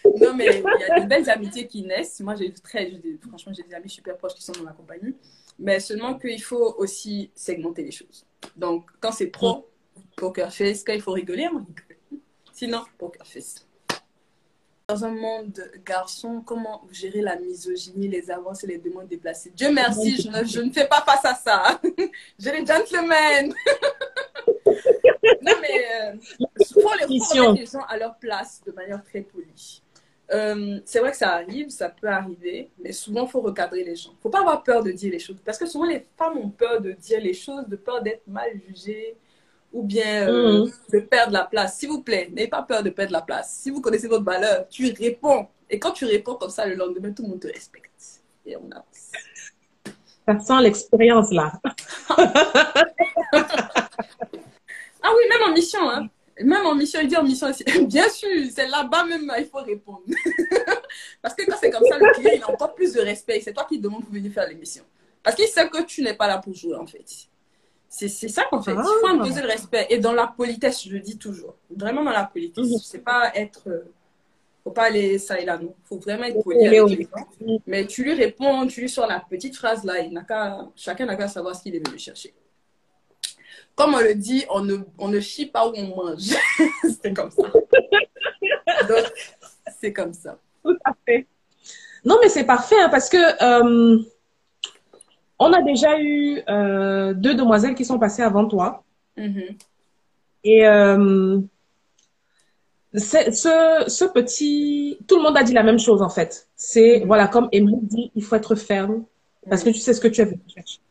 [0.21, 2.19] non, mais il y a de belles amitiés qui naissent.
[2.21, 2.91] Moi, j'ai très,
[3.27, 5.15] franchement, j'ai des amis super proches qui sont dans ma compagnie.
[5.59, 8.25] Mais seulement qu'il faut aussi segmenter les choses.
[8.55, 9.69] Donc, quand c'est pro,
[10.15, 12.21] poker face, quand il faut rigoler, on rigole.
[12.53, 13.65] Sinon, poker face
[14.89, 19.51] dans un monde garçon, comment gérer la misogynie, les avances et les demandes déplacées?
[19.55, 21.79] Dieu merci, je ne, je ne fais pas face à ça.
[22.39, 23.53] J'ai les gentlemen.
[25.41, 29.81] Non, mais il faut, les, mettre les gens à leur place de manière très polie.
[30.31, 33.95] euh, c'est vrai que ça arrive, ça peut arriver, mais souvent, il faut recadrer les
[33.95, 34.11] gens.
[34.11, 35.37] Il ne faut pas avoir peur de dire les choses.
[35.43, 38.49] Parce que souvent, les femmes ont peur de dire les choses, de peur d'être mal
[38.67, 39.15] jugées
[39.71, 40.71] ou bien euh, Mhm.
[40.93, 41.77] de perdre la place.
[41.77, 43.53] S'il vous plaît, n'ayez pas peur de perdre la place.
[43.61, 45.47] Si vous connaissez votre valeur, tu réponds.
[45.69, 47.89] Et quand tu réponds comme ça, le lendemain, tout le monde te respecte.
[48.45, 49.11] Et on avance.
[50.27, 51.51] Ça sent l'expérience là.
[55.03, 56.07] Ah oui, même en mission, hein.
[56.41, 57.47] Même en mission, il dit en mission,
[57.87, 60.01] bien sûr, c'est là-bas même, il faut répondre.
[61.21, 63.41] Parce que quand c'est comme ça, le client, il a encore plus de respect.
[63.43, 64.83] C'est toi qui demande pour venir faire l'émission.
[65.21, 67.03] Parce qu'il sait que tu n'es pas là pour jouer, en fait.
[67.89, 68.71] C'est ça qu'en fait.
[68.71, 69.11] Il faut Ah.
[69.11, 69.87] imposer le respect.
[69.89, 71.55] Et dans la politesse, je le dis toujours.
[71.75, 72.67] Vraiment dans la politesse.
[72.83, 73.67] C'est pas être.
[73.67, 73.91] euh,
[74.63, 75.73] faut pas aller ça et là, non.
[75.85, 77.03] faut vraiment être poli aller avec au les
[77.47, 77.59] gens.
[77.65, 79.99] Mais tu lui réponds, tu lui sors la petite phrase là.
[79.99, 82.33] Il n'a qu'à- chacun n'a qu'à savoir ce qu'il est venu chercher.
[83.79, 86.35] Comme on le dit, on ne, on ne chie pas où on mange.
[87.01, 87.43] c'est comme ça.
[88.89, 89.05] Donc,
[89.79, 90.37] c'est comme ça.
[90.65, 91.25] Tout à fait.
[92.03, 94.03] Non, mais c'est parfait hein, parce que euh,
[95.39, 98.83] on a déjà eu euh, deux demoiselles qui sont passées avant toi.
[99.15, 99.55] Mhm.
[100.43, 101.39] Et euh,
[102.93, 104.99] ce, ce petit...
[105.07, 106.49] Tout le monde a dit la même chose en fait.
[106.57, 109.05] C'est, voilà, comme Emery dit, il faut être ferme
[109.49, 110.81] parce que tu sais ce que tu as chercher.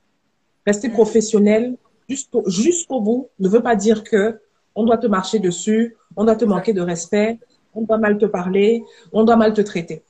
[0.65, 1.77] Rester professionnel
[2.09, 4.41] jusqu'au jusqu'au bout ne veut pas dire que
[4.75, 7.39] on doit te marcher dessus, on doit te manquer de respect,
[7.75, 10.05] on doit mal te parler, on doit mal te traiter.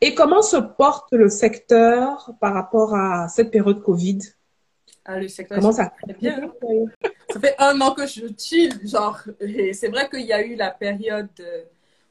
[0.00, 4.20] Et comment se porte le secteur par rapport à cette période Covid?
[5.04, 6.52] Ah, le secteur Comment ça très bien.
[7.30, 9.20] Ça fait un an que je chill, genre.
[9.40, 11.64] Et c'est vrai qu'il y a eu la période euh,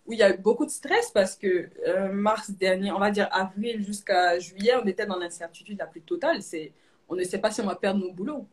[0.06, 3.12] où il y a eu beaucoup de stress parce que euh, mars dernier, on va
[3.12, 6.42] dire avril jusqu'à juillet, on était dans l'incertitude la plus totale.
[6.42, 6.72] C'est,
[7.08, 8.48] on ne sait pas si on va perdre nos boulots.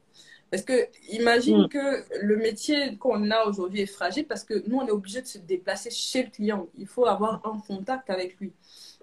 [0.50, 1.68] Parce que imagine Mm.
[1.68, 5.26] que le métier qu'on a aujourd'hui est fragile parce que nous, on est obligé de
[5.26, 6.68] se déplacer chez le client.
[6.78, 8.52] Il faut avoir un contact avec lui.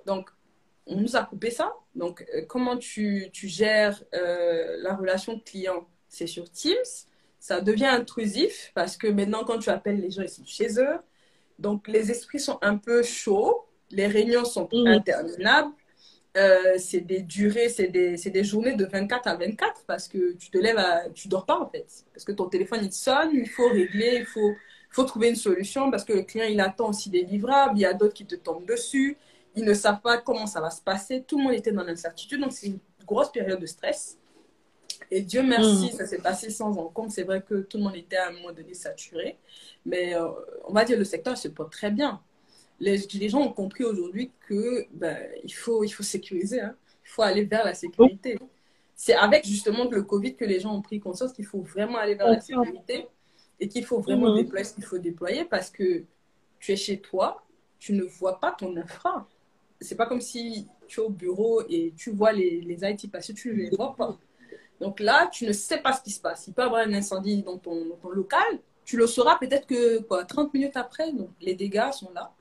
[0.06, 0.30] Donc,
[0.88, 1.74] on nous a coupé ça.
[1.96, 5.88] Donc, euh, comment tu, tu gères euh, la relation client?
[6.08, 6.76] C'est sur Teams.
[7.40, 10.98] Ça devient intrusif parce que maintenant, quand tu appelles les gens, ils sont chez eux.
[11.60, 13.66] Donc, les esprits sont un peu chauds.
[13.90, 14.88] Les réunions sont Mhm.
[14.88, 15.72] interminables.
[16.38, 20.50] Euh, c'est des durées, c'est des, des journées de 24 à 24 parce que tu
[20.50, 22.06] te lèves à, tu dors pas en fait.
[22.14, 25.36] Parce que ton téléphone il sonne, il faut régler, il faut, il faut trouver une
[25.36, 28.26] solution parce que le client il attend aussi des livrables, il y a d'autres qui
[28.26, 29.18] te tombent dessus,
[29.56, 31.24] ils ne savent pas comment ça va se passer.
[31.28, 34.18] Tout le monde était dans l'incertitude, donc c'est une grosse période de stress.
[35.10, 35.98] Et Dieu merci, Mm.
[35.98, 37.12] ça s'est passé sans encombre.
[37.12, 39.38] C'est vrai que tout le monde était à un moment donné saturé,
[39.86, 40.30] mais euh,
[40.68, 42.22] on va dire le secteur se porte très bien.
[42.86, 46.76] Les, les gens ont compris aujourd'hui que ben, il, faut, il faut sécuriser, hein.
[47.06, 48.38] il faut aller vers la sécurité.
[48.96, 52.16] C'est avec justement le Covid que les gens ont pris conscience qu'il faut vraiment aller
[52.16, 53.08] vers la sécurité
[53.60, 54.44] et qu'il faut vraiment Mhm.
[54.44, 56.04] déployer ce qu'il faut déployer parce que
[56.60, 57.44] tu es chez toi,
[57.80, 59.28] tu ne vois pas ton infra.
[59.80, 63.34] C'est pas comme si tu es au bureau et tu vois les, les IT passer,
[63.34, 64.18] tu ne les vois pas.
[64.80, 66.48] Donc là, tu ne sais pas ce qui se passe.
[66.48, 68.60] Il peut y avoir un incendie dans ton, dans ton local.
[68.86, 71.12] Tu le sauras peut-être que quoi, 30 minutes après.
[71.14, 72.34] Donc les dégâts sont là.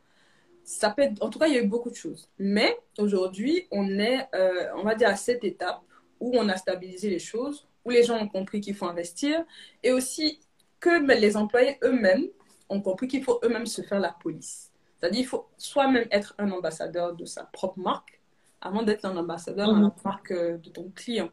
[0.79, 2.29] Ça peut être- en tout cas, il y a eu beaucoup de choses.
[2.39, 5.81] Mais aujourd'hui, on est, euh, on va dire, à cette étape
[6.21, 9.45] où on a stabilisé les choses, où les gens ont compris qu'il faut investir
[9.83, 10.39] et aussi
[10.79, 10.93] que
[11.25, 12.27] les employés eux-mêmes
[12.69, 14.71] ont compris qu'il faut eux-mêmes se faire la police.
[14.99, 18.21] C'est-à-dire qu'il faut soi-même être un ambassadeur de sa propre marque
[18.61, 19.83] avant d'être un ambassadeur Mhm.
[19.83, 21.31] la marque euh, de ton client.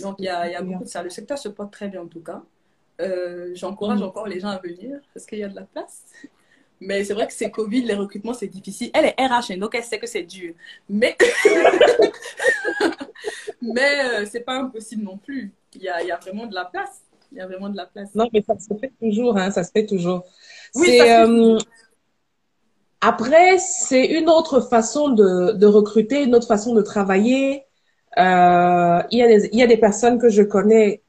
[0.00, 1.02] Donc, il y a, il y a beaucoup de ça.
[1.02, 2.42] Le secteur se porte très bien en tout cas.
[3.00, 4.06] Euh, J'encourage Mhm.
[4.06, 6.04] encore les gens à venir parce qu'il y a de la place.
[6.80, 8.90] Mais c'est vrai que c'est Covid, les recrutements, c'est difficile.
[8.94, 10.54] Elle est RH, hein, donc elle sait que c'est dur.
[10.88, 11.14] Mais,
[13.62, 15.52] mais euh, c'est pas impossible non plus.
[15.74, 17.02] Il y a, il y a vraiment de la place.
[17.32, 18.14] Il y a vraiment de la place.
[18.14, 20.24] Non, mais ça se fait toujours, hein, ça se fait toujours.
[20.74, 21.58] Oui, C'est, ça se fait euh,
[23.02, 27.64] Après, c'est une autre façon de, de recruter, une autre façon de travailler.
[28.18, 31.02] Euh, il y a des, il y a des personnes que je connais,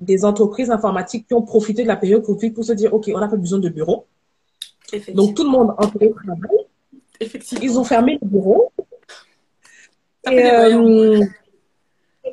[0.00, 3.20] des entreprises informatiques qui ont profité de la période Covid pour se dire, OK, on
[3.20, 4.06] n'a pas besoin de bureau.
[5.14, 6.66] Donc, tout le monde en télétravail.
[7.20, 7.64] Effectivement.
[7.64, 8.72] Ils ont fermé le bureau.
[10.30, 11.24] Et, euh,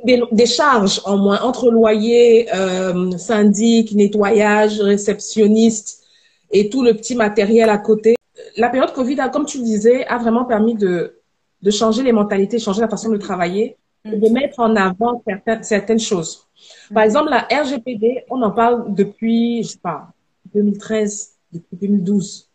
[0.03, 6.03] des, des charges en moins entre loyer, euh, syndic, nettoyage, réceptionniste
[6.51, 8.15] et tout le petit matériel à côté.
[8.57, 11.19] La période Covid, a, comme tu le disais, a vraiment permis de,
[11.61, 15.63] de changer les mentalités, changer la façon de travailler et de mettre en avant certaines,
[15.63, 16.47] certaines choses.
[16.93, 20.11] Par exemple, la RGPD, on en parle depuis, je sais pas,
[20.53, 22.48] 2013, depuis 2012.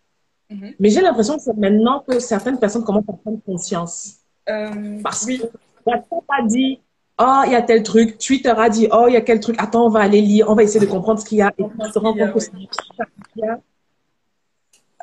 [0.55, 0.75] Mhm.
[0.79, 4.17] Mais j'ai l'impression que c'est maintenant que certaines personnes commencent à prendre conscience.
[4.49, 5.39] Euh, Parce oui.
[5.39, 5.47] que
[5.87, 6.81] WhatsApp a dit,
[7.19, 8.19] oh, il y a tel truc.
[8.19, 9.57] Twitter a dit, oh, il y a quel truc.
[9.59, 11.53] Attends, on va aller lire, on va essayer de comprendre ce qu'il y a.
[11.59, 12.51] Et qu'il y a, compte que c'est
[12.97, 13.61] ça qu'il y a.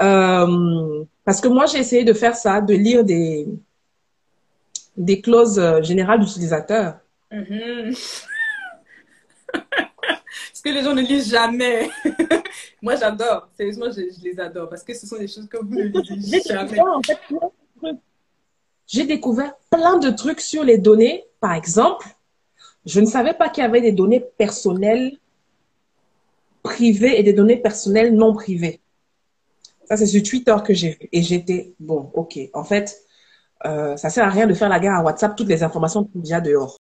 [0.02, 3.48] Euh, Parce que moi, j'ai essayé de faire ça, de lire des,
[4.98, 6.96] des clauses euh, générales d'utilisateur.
[7.32, 7.94] Mhm.
[10.62, 11.90] Ce que les gens ne lisent jamais.
[12.84, 13.50] Moi, j'adore.
[13.58, 16.40] Sérieusement, je, je les adore parce que ce sont des choses que vous ne lisez
[16.46, 16.80] J'ai jamais.
[16.80, 17.18] en fait.
[18.86, 21.26] J'ai découvert plein de trucs sur les données.
[21.40, 22.06] Par exemple,
[22.86, 25.18] je ne savais pas qu'il y avait des données personnelles
[26.62, 28.82] privées et des données personnelles non privées.
[29.86, 31.10] Ça, c'est sur Twitter que j'ai vu.
[31.12, 32.38] Et j'étais, bon, ok.
[32.54, 33.02] En fait,
[33.66, 35.36] euh, ça sert à rien de faire la guerre à WhatsApp.
[35.36, 36.78] Toutes les informations sont déjà dehors.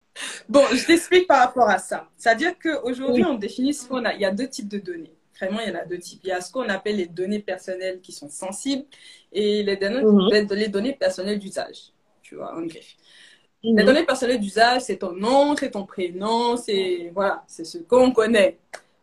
[0.48, 2.08] Bon, je t'explique par rapport à ça.
[2.18, 3.30] C'est-à-dire qu'aujourd'hui, Oui.
[3.30, 4.14] on définit ce qu'on a.
[4.14, 5.14] Il y a deux types de données.
[5.40, 6.20] Vraiment, il y en a deux types.
[6.24, 8.84] Il y a ce qu'on appelle les données personnelles qui sont sensibles
[9.32, 10.30] et les données, Mhm.
[10.56, 11.94] les- données personnelles d'usage.
[12.22, 12.96] Tu vois, en greffe.
[13.64, 18.12] Les données personnelles d'usage, c'est ton nom, c'est ton prénom, c'est voilà, c'est ce qu'on
[18.12, 18.58] connaît.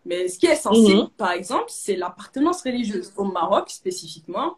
[0.04, 1.08] Mais ce qui est sensible, Mhm.
[1.16, 3.12] par exemple, c'est l'appartenance religieuse.
[3.16, 4.56] Au Maroc, spécifiquement,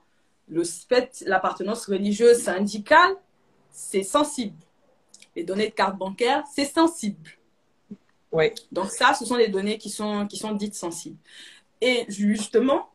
[0.49, 3.13] le fait, l'appartenance religieuse syndicale,
[3.71, 4.57] c'est sensible.
[5.37, 7.31] Les données de carte bancaire, c'est sensible.
[8.33, 8.53] Oui.
[8.73, 11.19] Donc ça, ce sont les données qui sont, qui sont dites sensibles.
[11.81, 12.91] Et justement,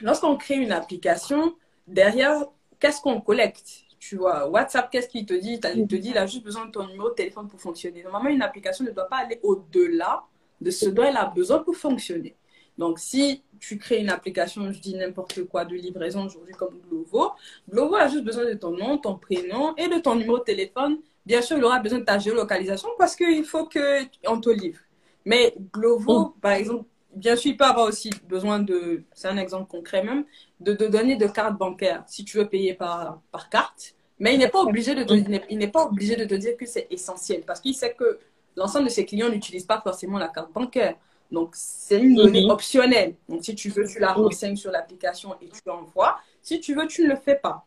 [0.00, 1.54] lorsqu'on crée une application,
[1.86, 2.44] derrière,
[2.80, 3.84] qu'est-ce qu'on collecte?
[3.98, 5.60] Tu vois, WhatsApp, qu'est-ce qu'il te dit?
[5.74, 8.02] Il te dit, il a juste besoin de ton numéro de téléphone pour fonctionner.
[8.02, 10.24] Normalement, une application ne doit pas aller au-delà
[10.60, 12.34] de ce dont elle a besoin pour fonctionner.
[12.78, 17.32] Donc, si tu crées une application, je dis n'importe quoi, de livraison aujourd'hui comme Glovo,
[17.70, 20.98] Glovo a juste besoin de ton nom, ton prénom et de ton numéro de téléphone.
[21.24, 24.80] Bien sûr, il aura besoin de ta géolocalisation parce qu'il faut qu'on te livre.
[25.24, 29.70] Mais Glovo, par exemple, bien sûr, il peut avoir aussi besoin de, c'est un exemple
[29.70, 30.24] concret même,
[30.60, 33.94] de, de donner de carte bancaire si tu veux payer par, par carte.
[34.18, 36.34] Mais il n'est pas obligé de te, il n'est- il n'est pas obligé de te
[36.34, 38.18] dire que c'est essentiel parce qu'il sait que
[38.56, 40.96] l'ensemble de ses clients n'utilisent pas forcément la carte bancaire.
[41.32, 42.50] Donc, c'est une donnée Mhm.
[42.50, 43.14] optionnelle.
[43.28, 46.16] Donc, si tu veux, tu la renseignes sur l'application et tu l'envoies.
[46.42, 47.66] Si tu veux, tu ne le fais pas.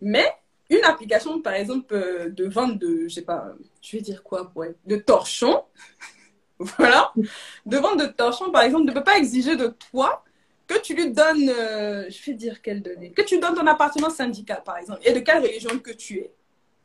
[0.00, 0.26] Mais
[0.68, 4.50] une application, par exemple, euh, de vente de, je sais pas, je vais dire quoi,
[4.56, 5.62] ouais, de torchons,
[6.58, 7.12] voilà,
[7.64, 10.24] de vente de torchons, par exemple, ne peut pas exiger de toi
[10.66, 14.16] que tu lui donnes, euh, je vais dire quelle donnée, que tu donnes ton appartenance
[14.16, 16.32] syndicale, par exemple, et de quelle religion que tu es.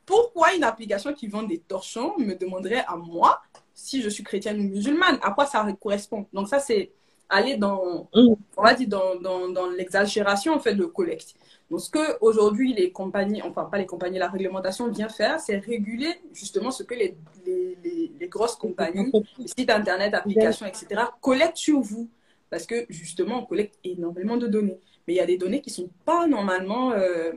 [0.06, 3.42] Pourquoi une application qui vend des torchons me demanderait à moi
[3.74, 6.26] si je suis chrétienne ou musulmane À quoi ça correspond?
[6.34, 6.92] Donc ça, c'est
[7.30, 8.36] aller dans, Mhm.
[8.58, 11.36] on va dire, dans, dans, dans l'exagération, en fait, de collecte.
[11.72, 15.58] Donc, ce que aujourd'hui les compagnies, enfin pas les compagnies, la réglementation vient faire, c'est
[15.58, 21.02] réguler justement ce que les, les, les, les grosses compagnies, les sites internet, applications, etc.,
[21.22, 22.10] collectent sur vous.
[22.52, 24.80] Parce que justement, on collecte énormément de données.
[25.08, 27.32] Mais il y a des données qui ne sont pas normalement euh,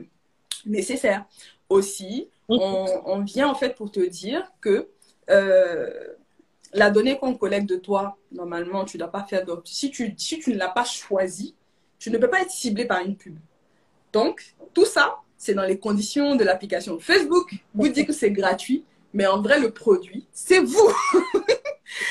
[0.65, 1.25] nécessaires.
[1.69, 4.87] Aussi, on, on vient en fait pour te dire que
[5.29, 5.89] euh,
[6.73, 9.53] la donnée qu'on collecte de toi, normalement, tu ne dois pas faire de...
[9.65, 11.55] Si tu, si tu ne l'as pas choisi,
[11.99, 13.37] tu ne peux pas être ciblé par une pub.
[14.13, 16.99] Donc, tout ça, c'est dans les conditions de l'application.
[16.99, 20.91] Facebook vous dit que c'est gratuit, mais en vrai, le produit, c'est vous.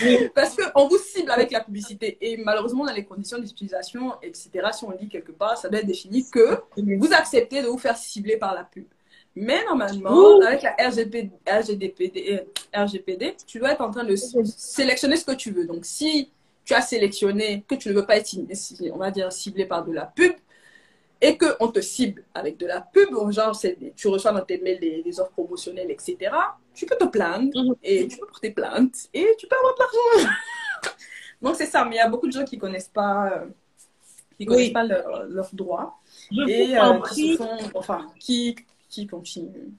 [0.34, 2.16] Parce qu'on vous cible avec la publicité.
[2.20, 5.86] Et malheureusement, dans les conditions d'utilisation, etc., si on lit quelque part, ça doit être
[5.86, 8.86] défini que vous acceptez de vous faire cibler par la pub.
[9.36, 10.42] Mais normalement, Ouh.
[10.42, 12.40] avec la RGP, RGDPD,
[12.74, 15.66] euh, RGPD, tu dois être en train de sélectionner ce que tu veux.
[15.66, 16.30] Donc, si
[16.64, 18.34] tu as sélectionné que tu ne veux pas être,
[18.92, 20.32] on va dire, ciblé par de la pub,
[21.20, 23.58] et qu'on te cible avec de la pub, genre
[23.94, 26.16] tu reçois dans tes mails des, des offres promotionnelles, etc.,
[26.74, 27.74] tu peux te plaindre Mhm.
[27.82, 30.30] et tu peux porter plainte et tu peux avoir de l'argent.
[31.42, 33.46] Donc c'est ça, mais il y a beaucoup de gens qui connaissent pas, euh,
[34.38, 34.72] qui connaissent Oui.
[34.72, 35.98] pas leur- leurs droits
[36.30, 38.54] Je et euh, qui font, enfin, qui,
[38.88, 39.72] qui continuent.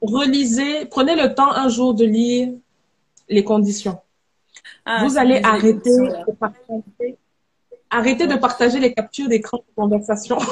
[0.00, 2.52] relisez, prenez le temps un jour de lire
[3.28, 3.98] les conditions.
[4.84, 7.16] Ah, vous allez arrêter de partager,
[7.90, 10.38] arrêter de partager les captures d'écran de conversation.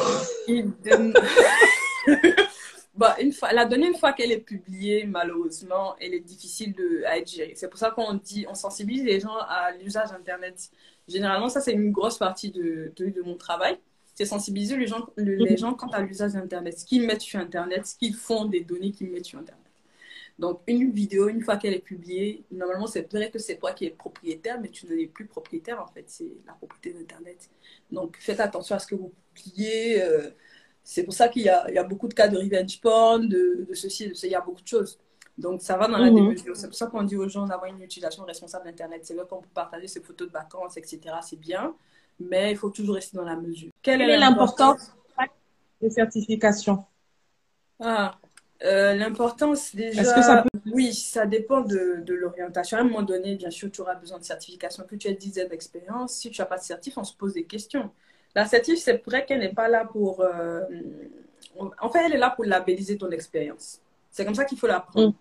[2.98, 7.04] Bah, une fois, la donnée, une fois qu'elle est publiée, malheureusement, elle est difficile de,
[7.06, 7.52] à être gérée.
[7.54, 10.68] C'est pour ça qu'on dit, on sensibilise les gens à l'usage Internet.
[11.06, 13.78] Généralement, ça, c'est une grosse partie de, de, de mon travail.
[14.18, 17.38] C'est sensibiliser les gens, le- les gens quant à l'usage d'Internet, ce qu'ils mettent sur
[17.38, 19.64] Internet, ce qu'ils font des données qu'ils mettent sur Internet.
[20.38, 23.86] Donc, une vidéo, une fois qu'elle est publiée, normalement, c'est vrai que c'est toi qui
[23.86, 26.04] es propriétaire, mais tu n'en es plus propriétaire, en fait.
[26.08, 27.50] C'est la propriété d'Internet.
[27.92, 30.02] Donc, faites attention à ce que vous publiez.
[30.02, 30.30] euh,
[30.82, 33.28] c'est pour ça qu'il y a, il y a beaucoup de cas de revenge porn,
[33.28, 34.30] de, de ceci, de cela.
[34.30, 34.98] Il y a beaucoup de choses.
[35.36, 36.16] Donc, ça va dans la Mhm.
[36.16, 36.56] démesure.
[36.56, 39.02] C'est pour ça qu'on dit aux gens d'avoir une utilisation responsable d'Internet.
[39.04, 41.20] C'est vrai qu'on peut partager ses photos de vacances, etc.
[41.22, 41.74] C'est bien.
[42.20, 43.70] Mais il faut toujours rester dans la mesure.
[43.82, 44.92] Quelle Quelle est l'importance
[45.80, 46.84] des certifications?
[47.80, 48.18] Ah,
[48.64, 50.02] euh, l'importance déjà.
[50.02, 52.76] Est-ce que ça peut- Oui, ça dépend de, de l'orientation.
[52.76, 54.84] À un moment donné, bien sûr, tu auras besoin de certification.
[54.84, 57.34] Que tu aies 10 ans d'expérience, si tu n'as pas de certif, on se pose
[57.34, 57.90] des questions.
[58.34, 60.62] La certif, c'est vrai qu'elle n'est pas là pour, euh,
[61.80, 63.80] en fait, elle est là pour labelliser ton expérience.
[64.10, 65.10] C'est comme ça qu'il faut l'apprendre.
[65.10, 65.14] Mm.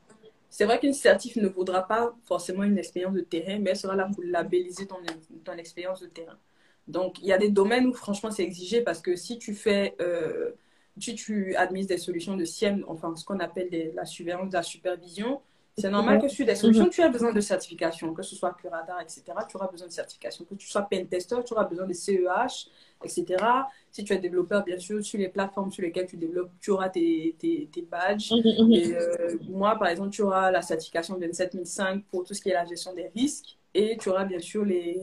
[0.50, 3.96] C'est vrai qu'une certif ne vaudra pas forcément une expérience de terrain, mais elle sera
[3.96, 4.98] là pour labelliser ton,
[5.44, 6.38] ton expérience de terrain.
[6.88, 9.95] Donc, il y a des domaines où, franchement, c'est exigé parce que si tu fais,
[10.02, 10.52] euh,
[11.00, 15.41] si tu administres des solutions de SIEM, enfin, ce qu'on appelle la surveillance, la supervision,
[15.80, 19.00] c'est normal que sur des solutions, tu as besoin de certification, que ce soit Curadar,
[19.00, 19.21] etc.
[19.47, 20.43] Tu auras besoin de certification.
[20.43, 22.67] Que tu sois pentester, tu auras besoin de CEH,
[23.04, 23.26] etc.
[23.91, 26.89] Si tu es développeur, bien sûr, sur les plateformes sur lesquelles tu développes, tu auras
[26.89, 28.32] tes, tes, badges.
[28.32, 28.71] Mhm, mhm.
[28.71, 32.54] Et, euh, moi, par exemple, tu auras la certification 27005 pour tout ce qui est
[32.54, 33.56] la gestion des risques.
[33.76, 35.00] Et tu auras bien sûr les...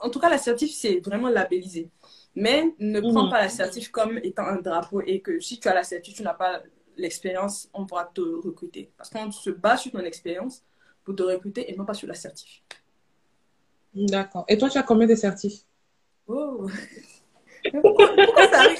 [0.00, 1.90] En tout cas, la certif, c'est vraiment labellisé.
[2.34, 5.74] Mais ne prends pas la certif comme étant un drapeau et que si tu as
[5.74, 6.62] la certif, tu n'as pas
[6.96, 8.90] l'expérience, on pourra te recruter.
[8.96, 10.62] Parce qu'on se base sur ton expérience
[11.04, 12.62] pour te recruter et non pas sur la certif.
[13.94, 14.44] D'accord.
[14.48, 15.62] Et toi, tu as combien de certifs?
[16.28, 16.66] Oh
[17.82, 18.14] pourquoi,
[18.50, 18.78] ça arrive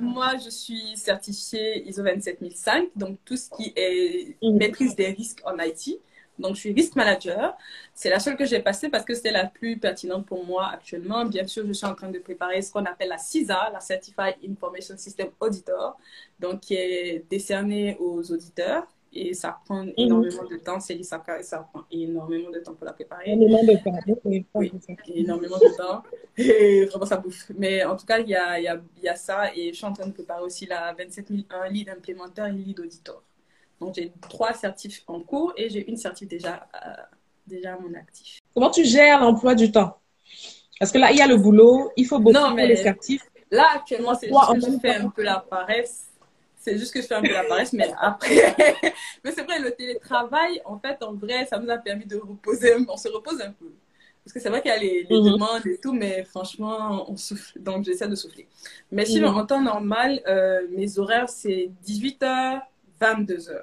[0.00, 4.56] Moi, je suis certifiée ISO 27005, donc tout ce qui est mhm.
[4.56, 6.00] maîtrise des risques en IT.
[6.40, 7.56] Donc, je suis risk manager.
[7.94, 11.24] C'est la seule que j'ai passée parce que c'est la plus pertinente pour moi actuellement.
[11.24, 14.36] Bien sûr, je suis en train de préparer ce qu'on appelle la CISA, la Certified
[14.48, 15.96] Information System Auditor,
[16.38, 18.86] donc qui est décernée aux auditeurs.
[19.12, 19.92] Et ça prend mhm.
[19.96, 20.78] énormément de temps.
[20.78, 23.30] C'est l'ISACA et ça prend énormément de temps pour la préparer.
[23.30, 23.98] Énormément de temps.
[24.54, 24.72] Oui,
[25.14, 26.02] énormément de temps.
[26.36, 27.50] Et vraiment, ça bouffe.
[27.58, 29.54] Mais en tout cas, il y a, y, a, y a ça.
[29.54, 33.22] Et je suis en train de préparer aussi la 27001 lead implémentaire et lead auditor.
[33.80, 37.02] Donc, j'ai trois certifs en cours et j'ai une certif déjà, euh,
[37.46, 38.38] déjà à mon actif.
[38.54, 39.98] Comment tu gères l'emploi du temps?
[40.78, 43.22] Parce que là, il y a le boulot, il faut beaucoup non, mais les certifs.
[43.50, 46.06] Là, actuellement, c'est juste que je fais un peu la paresse.
[46.56, 48.54] C'est juste que je fais un peu la paresse, mais après.
[49.24, 52.74] mais c'est vrai, le télétravail, en fait, en vrai, ça nous a permis de reposer.
[52.88, 53.72] On se repose un peu.
[54.24, 55.32] Parce que c'est vrai qu'il y a les, mhm.
[55.32, 57.58] demandes et tout, mais franchement, on souffle.
[57.58, 58.46] Donc, j'essaie de souffler.
[58.92, 59.38] Mais sinon, mhm.
[59.38, 62.60] en temps normal, euh, mes horaires, c'est 18h,
[63.00, 63.62] 22h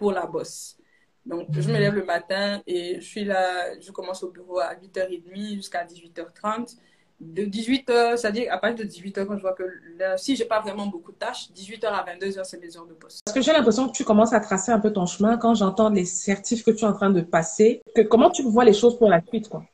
[0.00, 0.78] pour la bosse.
[1.26, 4.74] Donc, je me lève le matin et je suis là, je commence au bureau à
[4.74, 6.76] 8h30 jusqu'à 18h30.
[7.20, 9.62] De 18h, c'est-à-dire à partir de 18h, quand je vois que
[9.98, 12.94] là, si j'ai pas vraiment beaucoup de tâches, 18h à 22h, c'est mes heures de
[12.94, 13.20] bosse.
[13.22, 15.90] Parce que j'ai l'impression que tu commences à tracer un peu ton chemin quand j'entends
[15.90, 17.82] les certifs que tu es en train de passer.
[17.94, 19.64] Que, comment tu vois les choses pour la suite, quoi?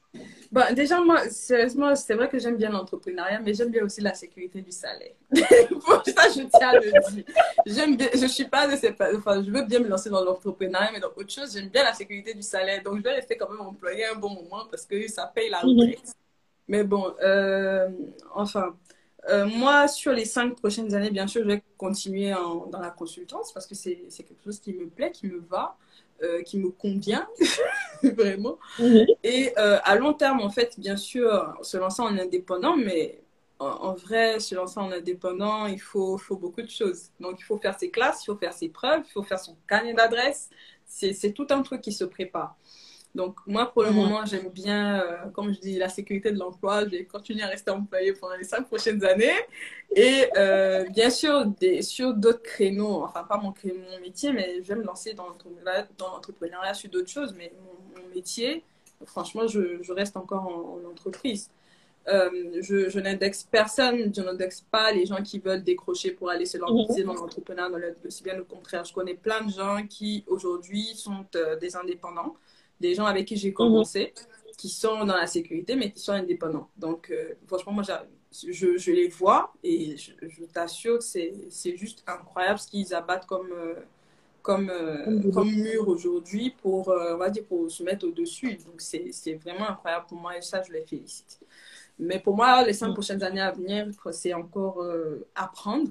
[0.53, 4.15] Bon, déjà, moi, sérieusement, c'est vrai que j'aime bien l'entrepreneuriat, mais j'aime bien aussi la
[4.15, 5.13] sécurité du salaire.
[5.71, 7.25] Pour ça, je tiens à le dire.
[7.67, 10.91] J'aime bien, je suis pas de ces, enfin, je veux bien me lancer dans l'entrepreneuriat,
[10.93, 12.83] mais dans autre chose, j'aime bien la sécurité du salaire.
[12.83, 15.65] Donc, je vais rester quand même employé un bon moment parce que ça paye la
[15.65, 15.81] mhm.
[15.81, 16.15] retraite.
[16.69, 17.89] Mais bon, euh,
[18.35, 18.75] enfin,
[19.29, 23.53] euh, moi, sur les cinq prochaines années, bien sûr, je vais continuer dans la consultance
[23.53, 25.77] parce que c'est quelque chose qui me plaît, qui me va.
[26.23, 27.29] Euh, qui me convient
[28.03, 28.59] vraiment.
[28.79, 29.05] Mhm.
[29.23, 33.21] Et euh, à long terme, en fait, bien sûr, se lancer en indépendant, mais
[33.59, 37.11] en, vrai, se lancer en indépendant, il faut, faut beaucoup de choses.
[37.21, 39.59] Donc, il faut faire ses classes, il faut faire ses preuves, il faut faire son
[39.69, 40.49] carnet d'adresse.
[40.87, 42.57] C'est tout un truc qui se prépare.
[43.17, 43.97] Donc, moi, pour le mhm.
[43.97, 46.85] moment, j'aime bien, euh, comme je dis, la sécurité de l'emploi.
[46.85, 49.39] Je vais continuer à rester employé pendant les cinq prochaines années.
[49.95, 54.69] Et euh, bien sûr, des, sur d'autres créneaux, enfin, pas mon, mon métier, mais je
[54.69, 55.29] vais me lancer dans
[55.99, 57.35] l'entrepreneuriat sur d'autres choses.
[57.39, 57.75] Mais mon,
[58.15, 58.63] métier,
[59.07, 61.51] franchement, je, je, reste encore en, entreprise.
[62.09, 66.47] Euh, je, je n'indexe personne, je n'indexe pas les gens qui veulent décrocher pour aller
[66.47, 67.95] se lancer dans l'entrepreneuriat.
[68.09, 68.85] C'est bien au contraire.
[68.85, 71.25] Je connais plein de gens qui aujourd'hui sont
[71.61, 72.37] des indépendants
[72.81, 74.13] des gens avec qui j'ai commencé,
[74.57, 76.69] qui sont dans la sécurité, mais qui sont indépendants.
[76.77, 82.59] Donc, euh, franchement, moi, je, je, les vois et je, t'assure que c'est juste incroyable
[82.59, 83.75] ce qu'ils abattent comme, euh,
[84.43, 88.55] comme, euh, comme mur aujourd'hui pour, on va dire, pour se mettre au-dessus.
[88.67, 91.41] Donc, c'est vraiment incroyable pour moi et ça, je les félicite.
[91.99, 94.87] Mais pour moi, les cinq prochaines années à venir, c'est encore
[95.35, 95.91] apprendre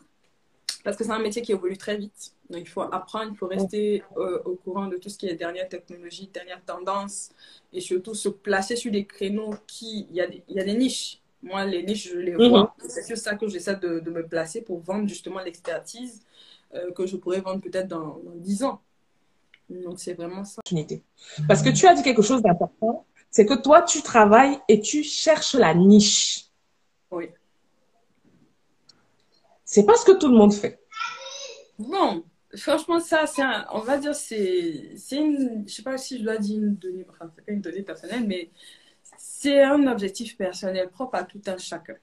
[0.84, 2.35] parce que c'est un métier qui évolue très vite.
[2.50, 5.36] Donc, il faut apprendre, il faut rester euh, au courant de tout ce qui est
[5.36, 7.32] dernière technologie, dernière tendance,
[7.74, 10.08] et surtout se placer sur des créneaux qui...
[10.12, 11.22] Il y a des, il y a des niches.
[11.42, 12.76] Moi, les niches, je les vois.
[12.80, 12.90] Mhm.
[12.90, 16.24] C'est sur ça que j'essaie de, de, me placer pour vendre justement l'expertise
[16.74, 18.82] euh, que je pourrais vendre peut-être dans, dans 10 ans.
[19.70, 20.62] Donc, c'est vraiment ça.
[21.48, 25.04] Parce que tu as dit quelque chose d'important, c'est que toi, tu travailles et tu
[25.04, 26.46] cherches la niche.
[27.10, 27.30] Oui.
[29.64, 30.80] C'est pas ce que tout le monde fait.
[31.78, 32.24] Bon,
[32.58, 36.38] franchement, ça, c'est on va dire, c'est, c'est une, je sais pas si je dois
[36.38, 38.50] dire une donnée, enfin, c'est pas une donnée personnelle, mais
[39.18, 41.96] c'est un objectif personnel propre à tout un chacun.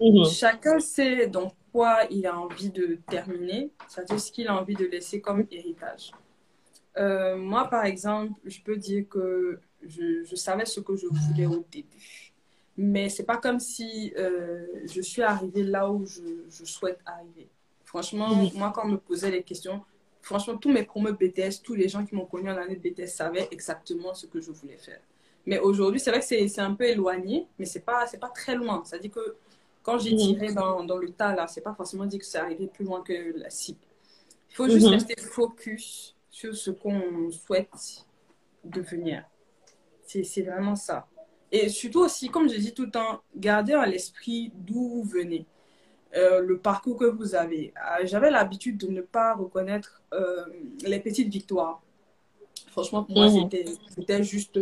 [0.00, 0.24] Mhm.
[0.26, 4.86] Chacun sait donc quoi il a envie de terminer, c'est-à-dire ce qu'il a envie de
[4.86, 6.12] laisser comme héritage.
[6.96, 11.46] Euh, moi, par exemple, je peux dire que je, je, savais ce que je voulais
[11.46, 12.32] au début.
[12.76, 17.48] Mais c'est pas comme si euh, je suis arrivée là où je, je souhaite arriver
[17.94, 19.80] Franchement, moi, quand on me posait les questions,
[20.20, 23.06] franchement, tous mes promos BTS, tous les gens qui m'ont connu en année de BTS
[23.06, 24.98] savaient exactement ce que je voulais faire.
[25.46, 28.82] Mais aujourd'hui, c'est vrai que c'est un peu éloigné, mais c'est pas, pas très loin.
[28.84, 29.36] Ça dit que
[29.84, 32.66] quand j'ai tiré dans, dans, le tas, là, c'est pas forcément dit que c'est arrivé
[32.66, 33.78] plus loin que la cible.
[34.50, 38.04] Il faut juste rester focus sur ce qu'on souhaite
[38.64, 39.22] devenir.
[40.04, 41.06] C'est vraiment ça.
[41.52, 45.46] Et surtout aussi, comme je dis tout le temps, gardez à l'esprit d'où vous venez.
[46.16, 47.72] Euh, le parcours que vous avez.
[47.76, 50.44] Euh, j'avais l'habitude de ne pas reconnaître euh,
[50.84, 51.82] les petites victoires.
[52.68, 53.48] Franchement, pour moi, mhm.
[53.96, 54.60] c'était juste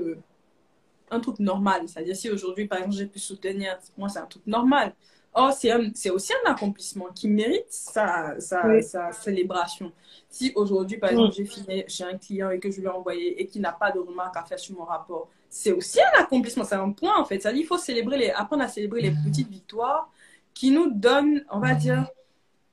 [1.11, 1.83] un truc normal.
[1.89, 4.95] C'est-à-dire, si aujourd'hui, par exemple, j'ai pu soutenir, moi, c'est un truc normal.
[5.35, 9.93] Oh, c'est aussi un accomplissement qui mérite sa, sa, sa célébration.
[10.29, 13.41] Si aujourd'hui, par exemple, j'ai fini chez un client et que je lui ai envoyé
[13.41, 16.65] et qu'il n'a pas de remarques à faire sur mon rapport, c'est aussi un accomplissement.
[16.65, 17.41] C'est un point, en fait.
[17.41, 20.11] C'est-à-dire, il faut célébrer les, apprendre à célébrer les petites victoires
[20.55, 22.09] qui nous donne, on va dire,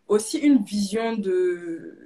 [0.07, 1.97] aussi une vision de,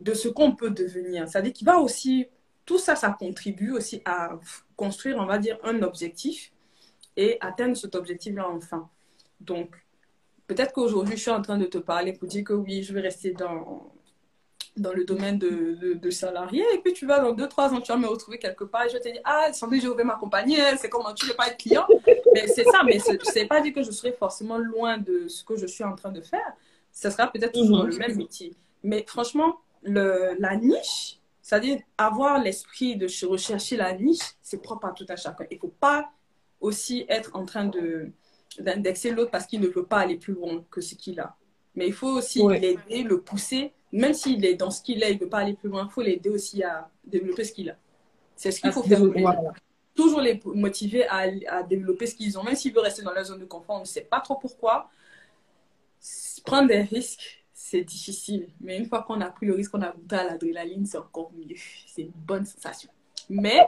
[0.00, 1.28] de ce qu'on peut devenir.
[1.28, 2.26] C'est-à-dire qu'il va aussi,
[2.64, 4.38] tout ça, ça contribue aussi à
[4.76, 6.52] construire, on va dire, un objectif
[7.16, 8.88] et atteindre cet objectif-là enfin.
[9.40, 9.74] Donc,
[10.46, 13.00] peut-être qu'aujourd'hui, je suis en train de te parler pour dire que oui, je vais
[13.00, 13.92] rester dans,
[14.76, 16.62] dans le domaine de, de, salarié.
[16.74, 18.88] Et puis, tu vas dans deux, trois ans, tu vas me retrouver quelque part et
[18.88, 21.36] je te dis, ah, sans doute, j'ai ouvert ma compagnie, c'est comment tu ne veux
[21.36, 21.86] pas être client?
[22.34, 25.44] mais c'est ça, mais ce n'est pas dit que je serai forcément loin de ce
[25.44, 26.52] que je suis en train de faire.
[26.92, 27.90] Ce sera peut-être toujours mhm.
[27.90, 28.54] le même métier.
[28.82, 34.92] Mais franchement, le, la niche, c'est-à-dire avoir l'esprit de rechercher la niche, c'est propre à
[34.92, 35.44] tout à chacun.
[35.50, 36.10] Il ne faut pas
[36.60, 38.10] aussi être en train de
[38.58, 41.36] d'indexer l'autre parce qu'il ne veut pas aller plus loin que ce qu'il a.
[41.74, 45.16] Mais il faut aussi l'aider, le pousser même s'il est dans ce qu'il est, il
[45.16, 47.76] ne veut pas aller plus loin, il faut l'aider aussi à développer ce qu'il a.
[48.36, 49.00] C'est ce qu'il faut faire.
[49.94, 53.24] Toujours les motiver à, à développer ce qu'ils ont, même s'il veut rester dans la
[53.24, 54.90] zone de confort, on ne sait pas trop pourquoi.
[56.44, 58.48] Prendre des risques, c'est difficile.
[58.60, 61.32] Mais une fois qu'on a pris le risque, qu'on a goûté à l'adrénaline, c'est encore
[61.34, 61.56] mieux.
[61.86, 62.90] C'est une bonne sensation.
[63.30, 63.66] Mais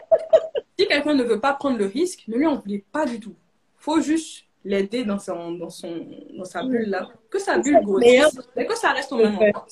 [0.78, 3.34] si quelqu'un ne veut pas prendre le risque, ne lui en voulez pas du tout.
[3.80, 6.06] Il faut juste l'aider dans, son, dans, son,
[6.36, 7.08] dans sa bulle là.
[7.30, 9.66] Que sa bulle grossisse, mais que ça reste au même endroit.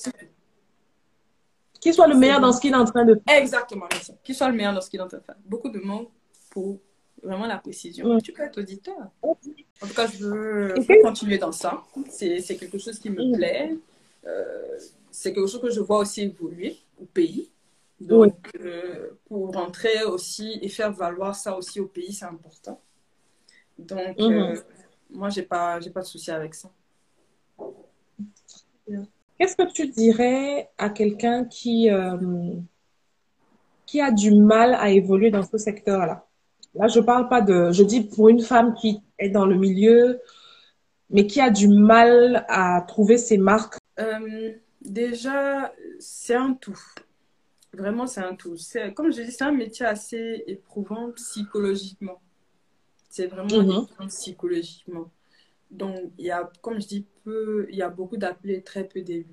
[1.79, 3.41] Qu'il soit le meilleur dans ce qu'il est en train de faire.
[3.41, 3.87] Exactement,
[4.23, 5.35] Qu'il soit le meilleur dans ce qu'il est en train de faire.
[5.45, 6.11] Beaucoup de mots
[6.49, 6.79] pour
[7.21, 8.19] vraiment la précision.
[8.19, 9.11] Tu peux être auditeur.
[9.21, 11.83] En tout cas, je veux, continuer dans ça.
[12.09, 13.75] C'est quelque chose qui me plaît.
[14.25, 14.77] Euh,
[15.11, 17.49] c'est quelque chose que je vois aussi évoluer au pays.
[17.99, 22.79] Donc, euh, pour rentrer aussi et faire valoir ça aussi au pays, c'est important.
[23.77, 24.31] Donc, mhm.
[24.31, 24.55] euh,
[25.09, 26.69] moi, je n'ai pas, pas de souci avec ça.
[29.37, 32.17] Qu'est-ce que tu dirais à quelqu'un qui, euh,
[33.85, 36.25] qui a du mal à évoluer dans ce secteur-là?
[36.73, 40.19] Là, je parle pas de, je dis pour une femme qui est dans le milieu,
[41.09, 43.77] mais qui a du mal à trouver ses marques.
[43.99, 46.79] Euh, déjà, c'est un tout.
[47.73, 48.55] Vraiment, c'est un tout.
[48.95, 52.19] Comme je dis, c'est un métier assez éprouvant psychologiquement.
[53.09, 53.83] C'est vraiment mhm.
[53.83, 55.11] éprouvant psychologiquement.
[55.71, 59.01] Donc, il y a, comme je dis, peu, il y a beaucoup d'appelés, très peu
[59.01, 59.25] d'élus.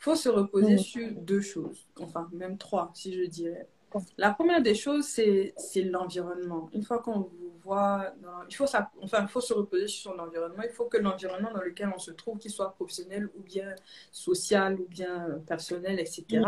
[0.00, 3.68] Il faut se reposer sur deux choses, enfin, même trois, si je dirais.
[4.16, 6.68] La première des choses, c'est l'environnement.
[6.72, 8.12] Une fois qu'on vous voit,
[8.48, 10.62] il, faut ça, enfin, il faut se reposer sur son environnement.
[10.62, 13.74] Il faut que l'environnement dans lequel on se trouve, qu'il soit professionnel ou bien
[14.12, 16.42] social ou bien personnel, etc.,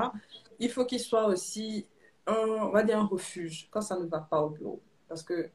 [0.59, 1.87] il faut qu'il soit aussi,
[2.27, 4.81] un, on va dire, un refuge quand ça ne va pas au bureau.
[5.09, 5.51] Parce que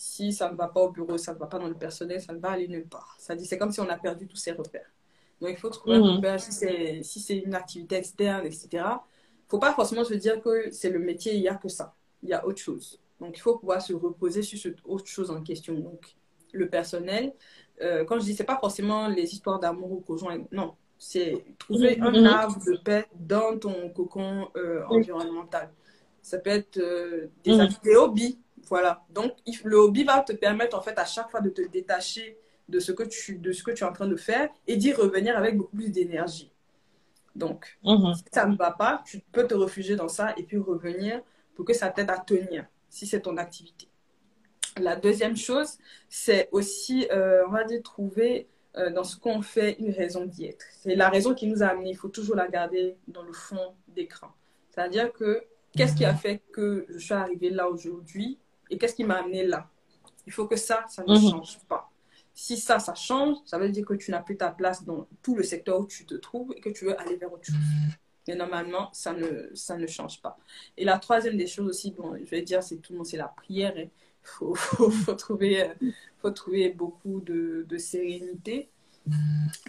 [0.00, 2.32] si ça ne va pas au bureau, ça ne va pas dans le personnel, ça
[2.32, 3.16] ne va aller nulle part.
[3.18, 4.86] Ça dit, c'est comme si on a perdu tous ses repères.
[5.40, 6.16] Donc, il faut trouver un mhm.
[6.18, 8.68] repère si c'est si une activité externe, etc.
[8.70, 11.68] Il ne faut pas forcément se dire que c'est le métier, il n'y a que
[11.68, 11.96] ça.
[12.22, 13.00] Il y a autre chose.
[13.20, 15.74] Donc, il faut pouvoir se reposer sur cette autre chose en question.
[15.74, 16.14] Donc,
[16.52, 17.34] le personnel,
[17.82, 20.38] euh, quand je dis, c'est pas forcément les histoires d'amour ou conjoint.
[20.52, 22.04] Non, c'est trouver mhm.
[22.04, 25.72] un arbre de paix dans ton cocon euh, environnemental.
[26.22, 27.60] Ça peut être euh, des mhm.
[27.62, 28.38] activités hobbies
[28.68, 29.04] voilà.
[29.10, 29.32] Donc,
[29.64, 32.38] le hobby va te permettre, en fait, à chaque fois de te détacher
[32.68, 34.92] de ce que tu, de ce que tu es en train de faire et d'y
[34.92, 36.52] revenir avec beaucoup plus d'énergie.
[37.34, 38.14] Donc, mhm.
[38.14, 41.22] si ça ne va pas, tu peux te réfugier dans ça et puis revenir
[41.54, 43.88] pour que ça t'aide à tenir, si c'est ton activité.
[44.80, 49.76] La deuxième chose, c'est aussi, euh, on va dire, trouver euh, dans ce qu'on fait
[49.78, 50.64] une raison d'y être.
[50.70, 51.90] C'est la raison qui nous a amenés.
[51.90, 54.28] Il faut toujours la garder dans le fond d'écran.
[54.70, 55.42] C'est-à-dire que
[55.76, 58.38] qu'est-ce qui a fait que je suis arrivée là aujourd'hui?
[58.70, 59.68] Et qu'est-ce qui m'a amené là?
[60.26, 61.30] Il faut que ça, ça ne mhm.
[61.30, 61.90] change pas.
[62.34, 65.34] Si ça, ça change, ça veut dire que tu n'as plus ta place dans tout
[65.34, 67.56] le secteur où tu te trouves et que tu veux aller vers autre chose.
[68.28, 70.38] Mais normalement, ça ne, ça ne change pas.
[70.76, 73.16] Et la troisième des choses aussi, bon, je vais dire, c'est tout le monde, c'est
[73.16, 73.72] la prière.
[73.76, 73.90] Il
[74.22, 75.70] faut, faut, trouver,
[76.18, 78.68] faut trouver beaucoup de, de sérénité.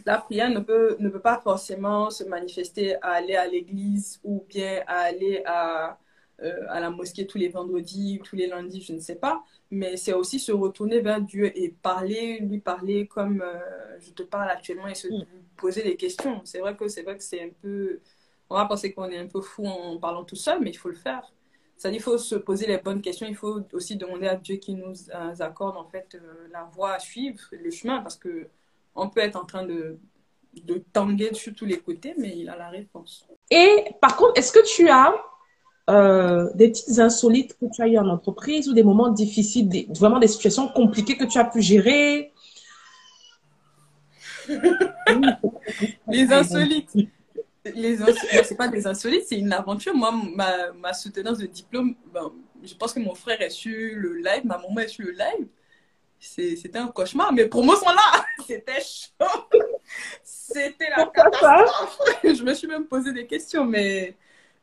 [0.05, 4.45] la prière ne peut, ne peut pas forcément se manifester à aller à l'église ou
[4.49, 5.97] bien à aller à,
[6.43, 9.43] euh, à la mosquée tous les vendredis, tous les lundis, je ne sais pas.
[9.71, 14.23] Mais c'est aussi se retourner vers Dieu et parler, lui parler comme euh, je te
[14.23, 15.25] parle actuellement et se Mm.
[15.57, 16.41] poser des questions.
[16.45, 17.99] C'est vrai que c'est vrai que c'est un peu,
[18.49, 20.89] on va penser qu'on est un peu fou en parlant tout seul, mais il faut
[20.89, 21.31] le faire.
[21.85, 23.25] Il faut se poser les bonnes questions.
[23.27, 26.93] Il faut aussi demander à Dieu qu'il nous euh, accorde en fait euh, la voie
[26.93, 28.47] à suivre, le chemin, parce que
[28.95, 29.97] on peut être en train de,
[30.63, 33.25] de tanguer sur tous les côtés, mais il a la réponse.
[33.49, 35.13] Et par contre, est-ce que tu as
[35.89, 39.87] euh, des petites insolites que tu as eues en entreprise ou des moments difficiles, des-
[39.89, 42.31] vraiment des situations compliquées que tu as pu gérer?
[46.07, 46.91] Les insolites.
[47.75, 49.93] Les ins- non, c'est pas des insolites, c'est une aventure.
[49.93, 52.31] Moi, ma, ma soutenance de diplôme, ben,
[52.63, 55.47] je pense que mon frère est sur le live, ma maman est sur le live.
[56.19, 57.31] C'était un cauchemar.
[57.31, 58.25] Mes promos sont là.
[58.47, 59.25] C'était chaud.
[60.23, 61.99] C'était la catastrophe.
[62.23, 64.15] Je me suis même posé des questions, mais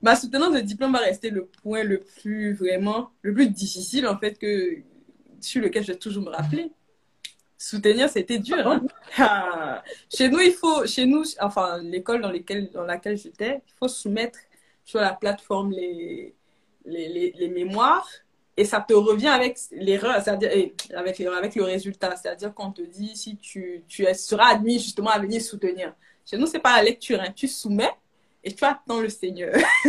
[0.02, 4.18] ma soutenance de diplôme va rester le point le plus vraiment, le plus difficile en
[4.18, 4.78] fait que
[5.40, 6.72] sur lequel je vais toujours me rappeler.
[7.58, 8.66] Soutenir, c'était dur.
[8.66, 8.82] hein.
[9.18, 9.82] Ah,
[10.14, 12.32] Chez nous, il faut, chez nous, enfin, l'école dans,
[12.74, 14.38] dans laquelle j'étais, il faut soumettre
[14.84, 16.34] sur la plateforme les,
[16.84, 18.08] les, les, les mémoires
[18.58, 22.14] et ça te revient avec l'erreur, c'est-à-dire et avec l'erreur, avec le résultat.
[22.16, 25.94] C'est-à-dire qu'on te dit si tu, tu seras admis justement à venir soutenir.
[26.24, 27.32] Chez nous, c'est pas la lecture, hein.
[27.34, 27.90] Tu soumets
[28.46, 29.52] et tu attends le Seigneur.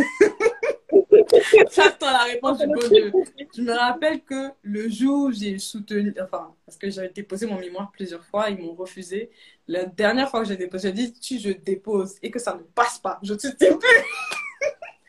[1.71, 3.13] tu attends la réponse du bon Dieu.
[3.55, 7.59] Je me rappelle que le jour où j'ai soutenu, enfin, parce que j'avais déposé mon
[7.59, 9.29] mémoire plusieurs fois, ils m'ont refusé.
[9.67, 12.63] La dernière fois que j'ai déposé, j'ai dit, si je dépose et que ça ne
[12.63, 14.03] passe pas, je ne soutiens plus.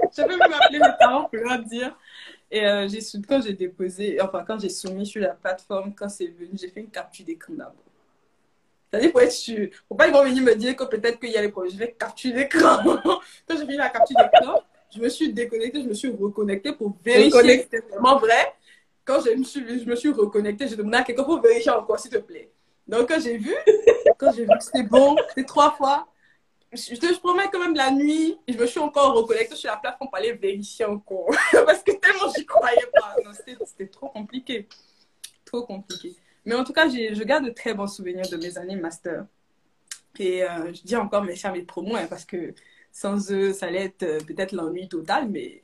[0.15, 1.99] je peux même appeler mes parents pour leur dire.
[2.51, 2.87] Et euh,
[3.27, 6.81] quand j'ai déposé, enfin, quand j'ai soumis sur la plateforme, quand c'est venu, j'ai fait
[6.81, 7.88] une capture d'écran d'abord.
[8.91, 11.37] C'est-à-dire, pour être sûr, faut pas ils vont venir me dire que peut-être qu'il y
[11.37, 11.73] a des problèmes.
[11.73, 12.79] Je vais capturer l'écran.
[13.05, 14.63] quand j'ai fini la capture d'écran,
[14.95, 18.55] je me suis déconnectée, je me suis reconnectée pour vérifier que c'était vraiment vrai.
[19.05, 21.99] Quand je me suis, je me suis reconnectée, j'ai demandé à quelqu'un pour vérifier encore,
[21.99, 22.51] s'il te plaît.
[22.87, 23.55] Donc, quand j'ai vu,
[24.17, 26.09] quand j'ai vu que c'était bon, c'était trois fois,
[26.73, 29.77] je te je promets quand même la nuit, je me suis encore reconnectée sur la
[29.77, 31.29] plateforme pour aller vérifier encore.
[31.53, 33.17] Parce que tellement j'y croyais pas.
[33.67, 34.69] C'était trop compliqué.
[35.45, 36.15] Trop compliqué.
[36.49, 39.27] Mais en tout cas, je garde de très bons souvenirs de mes années master.
[40.19, 42.55] Et euh, je dis encore merci à mes promos, hein, parce que
[42.91, 45.63] sans eux, ça allait être euh, peut-être l'ennui total, mais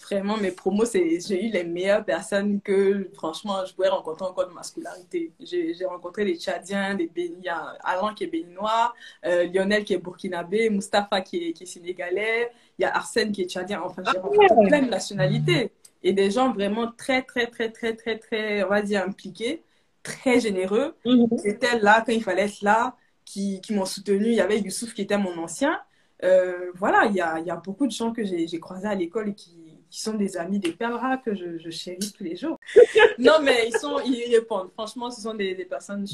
[0.00, 4.52] vraiment, mes promos, j'ai eu les meilleures personnes que, franchement, je pourrais rencontrer encore de
[4.52, 5.30] ma scolarité.
[5.38, 8.92] J'ai, rencontré des Tchadiens, des Béni, il y a Alain qui est béninois,
[9.24, 13.30] euh, Lionel qui est burkinabé, Mustapha qui est, qui est sénégalais, il y a Arsène
[13.30, 15.70] qui est tchadien, enfin, j'ai rencontré plein de nationalités
[16.02, 19.62] et des gens vraiment très, très, très, très, très, très, on va dire, impliqués,
[20.04, 21.28] très généreux Mhm.
[21.42, 22.96] qui étaient là quand il fallait être là,
[23.26, 24.26] qui, qui m'ont soutenu.
[24.28, 25.80] Il y avait Youssouf qui était mon ancien.
[26.24, 28.94] Euh, voilà, il y a, il y a beaucoup de gens que j'ai croisés à
[28.96, 32.36] l'école et qui, qui sont des amis, des perles que je, je chéris tous les
[32.36, 32.60] jours.
[33.18, 34.70] non, mais ils, sont, ils répondent.
[34.72, 36.06] Franchement, ce sont des, des, personnes,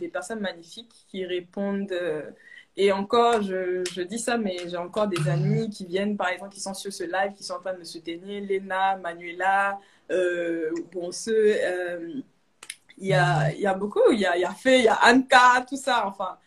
[0.00, 1.92] des personnes magnifiques qui répondent.
[1.92, 2.30] euh,
[2.76, 6.52] et encore, je, je dis ça, mais j'ai encore des amis qui viennent, par exemple,
[6.54, 8.42] qui sont sur ce live, qui sont en train de me soutenir.
[8.44, 9.78] Léna, Manuela,
[10.12, 12.20] euh, bon, ceux, euh,
[13.00, 14.84] il y a, il y a beaucoup, il y a, il y a Fé, il
[14.84, 16.38] y a Anka, tout ça, enfin,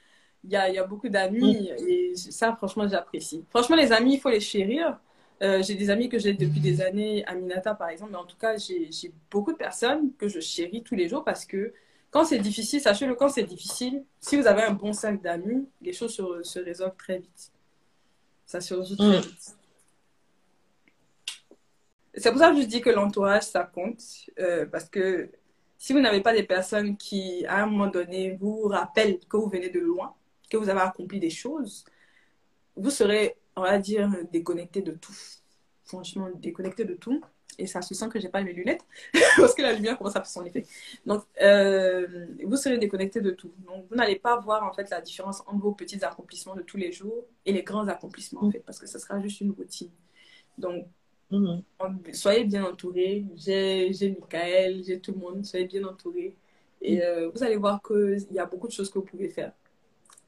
[0.43, 3.45] il y a, il y a beaucoup d'amis et ça, franchement, j'apprécie.
[3.49, 4.99] Franchement, les amis, il faut les chérir.
[5.41, 8.38] Euh, j'ai des amis que j'ai depuis des années, Aminata par exemple, mais en tout
[8.38, 11.74] cas, j'ai j'ai beaucoup de personnes que je chéris tous les jours parce que
[12.12, 15.93] quand c'est difficile, sachez-le, quand c'est difficile, si vous avez un bon cercle d'amis, les
[15.93, 17.52] choses se, se résolvent très vite.
[18.45, 19.22] Ça se résout très Mm.
[19.22, 19.56] vite.
[22.14, 24.02] C'est pour ça que je dis que l'entourage, ça compte.
[24.39, 25.30] euh, parce que
[25.82, 29.50] si vous n'avez pas des personnes qui, à un moment donné, vous rappellent que vous
[29.50, 30.14] venez de loin,
[30.48, 31.86] que vous avez accompli des choses,
[32.76, 35.18] vous serez, on va dire, déconnecté de tout.
[35.86, 37.20] Franchement, déconnecté de tout.
[37.58, 38.86] Et ça se sent que j'ai pas mes lunettes
[39.38, 40.68] parce que la lumière commence à faire son effet.
[41.08, 43.52] Donc, euh, vous serez déconnecté de tout.
[43.66, 46.78] Donc, vous n'allez pas voir en fait la différence entre vos petits accomplissements de tous
[46.78, 49.90] les jours et les grands accomplissements en fait, parce que ce sera juste une routine.
[50.60, 50.86] Donc,
[51.32, 51.64] Mhm.
[52.14, 53.26] soyez bien entourés.
[53.36, 55.46] J'ai Michael, j'ai tout le monde.
[55.46, 56.36] Soyez bien entourés.
[56.82, 59.54] Et euh, vous allez voir qu'il y a beaucoup de choses que vous pouvez faire.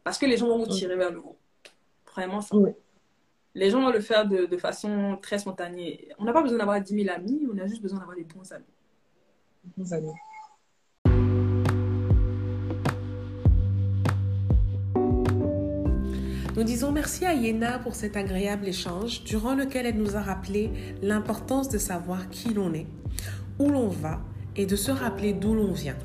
[0.04, 1.38] Parce que les gens vont vous tirer vers le haut.
[2.14, 2.56] Vraiment ça.
[2.56, 2.72] Oui.
[3.56, 6.10] Les gens vont le faire de, de façon très spontanée.
[6.18, 8.51] On n'a pas besoin d'avoir 10 000 amis, on a juste besoin d'avoir des bons
[8.51, 8.66] amis.
[9.78, 10.12] Bons amis.
[16.56, 20.70] Nous disons merci à Yéna pour cet agréable échange durant lequel elle nous a rappelé
[21.01, 22.86] l'importance de savoir qui l'on est,
[23.58, 24.22] où l'on va
[24.56, 25.97] et de se rappeler d'où l'on vient.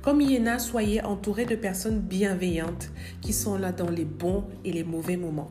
[0.00, 2.90] Comme Yéna, soyez entouré de personnes bienveillantes
[3.20, 5.50] qui sont là dans les bons et les mauvais moments.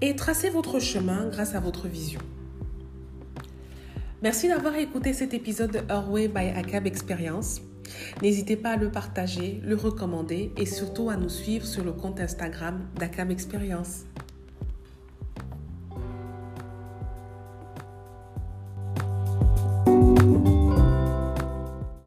[0.00, 2.20] Et tracez votre chemin grâce à votre vision.
[4.22, 7.60] Merci d'avoir écouté cet épisode de Way by ACAB Experience.
[8.22, 12.20] N'hésitez pas à le partager, le recommander et surtout à nous suivre sur le compte
[12.20, 14.04] Instagram d'ACAB Experience.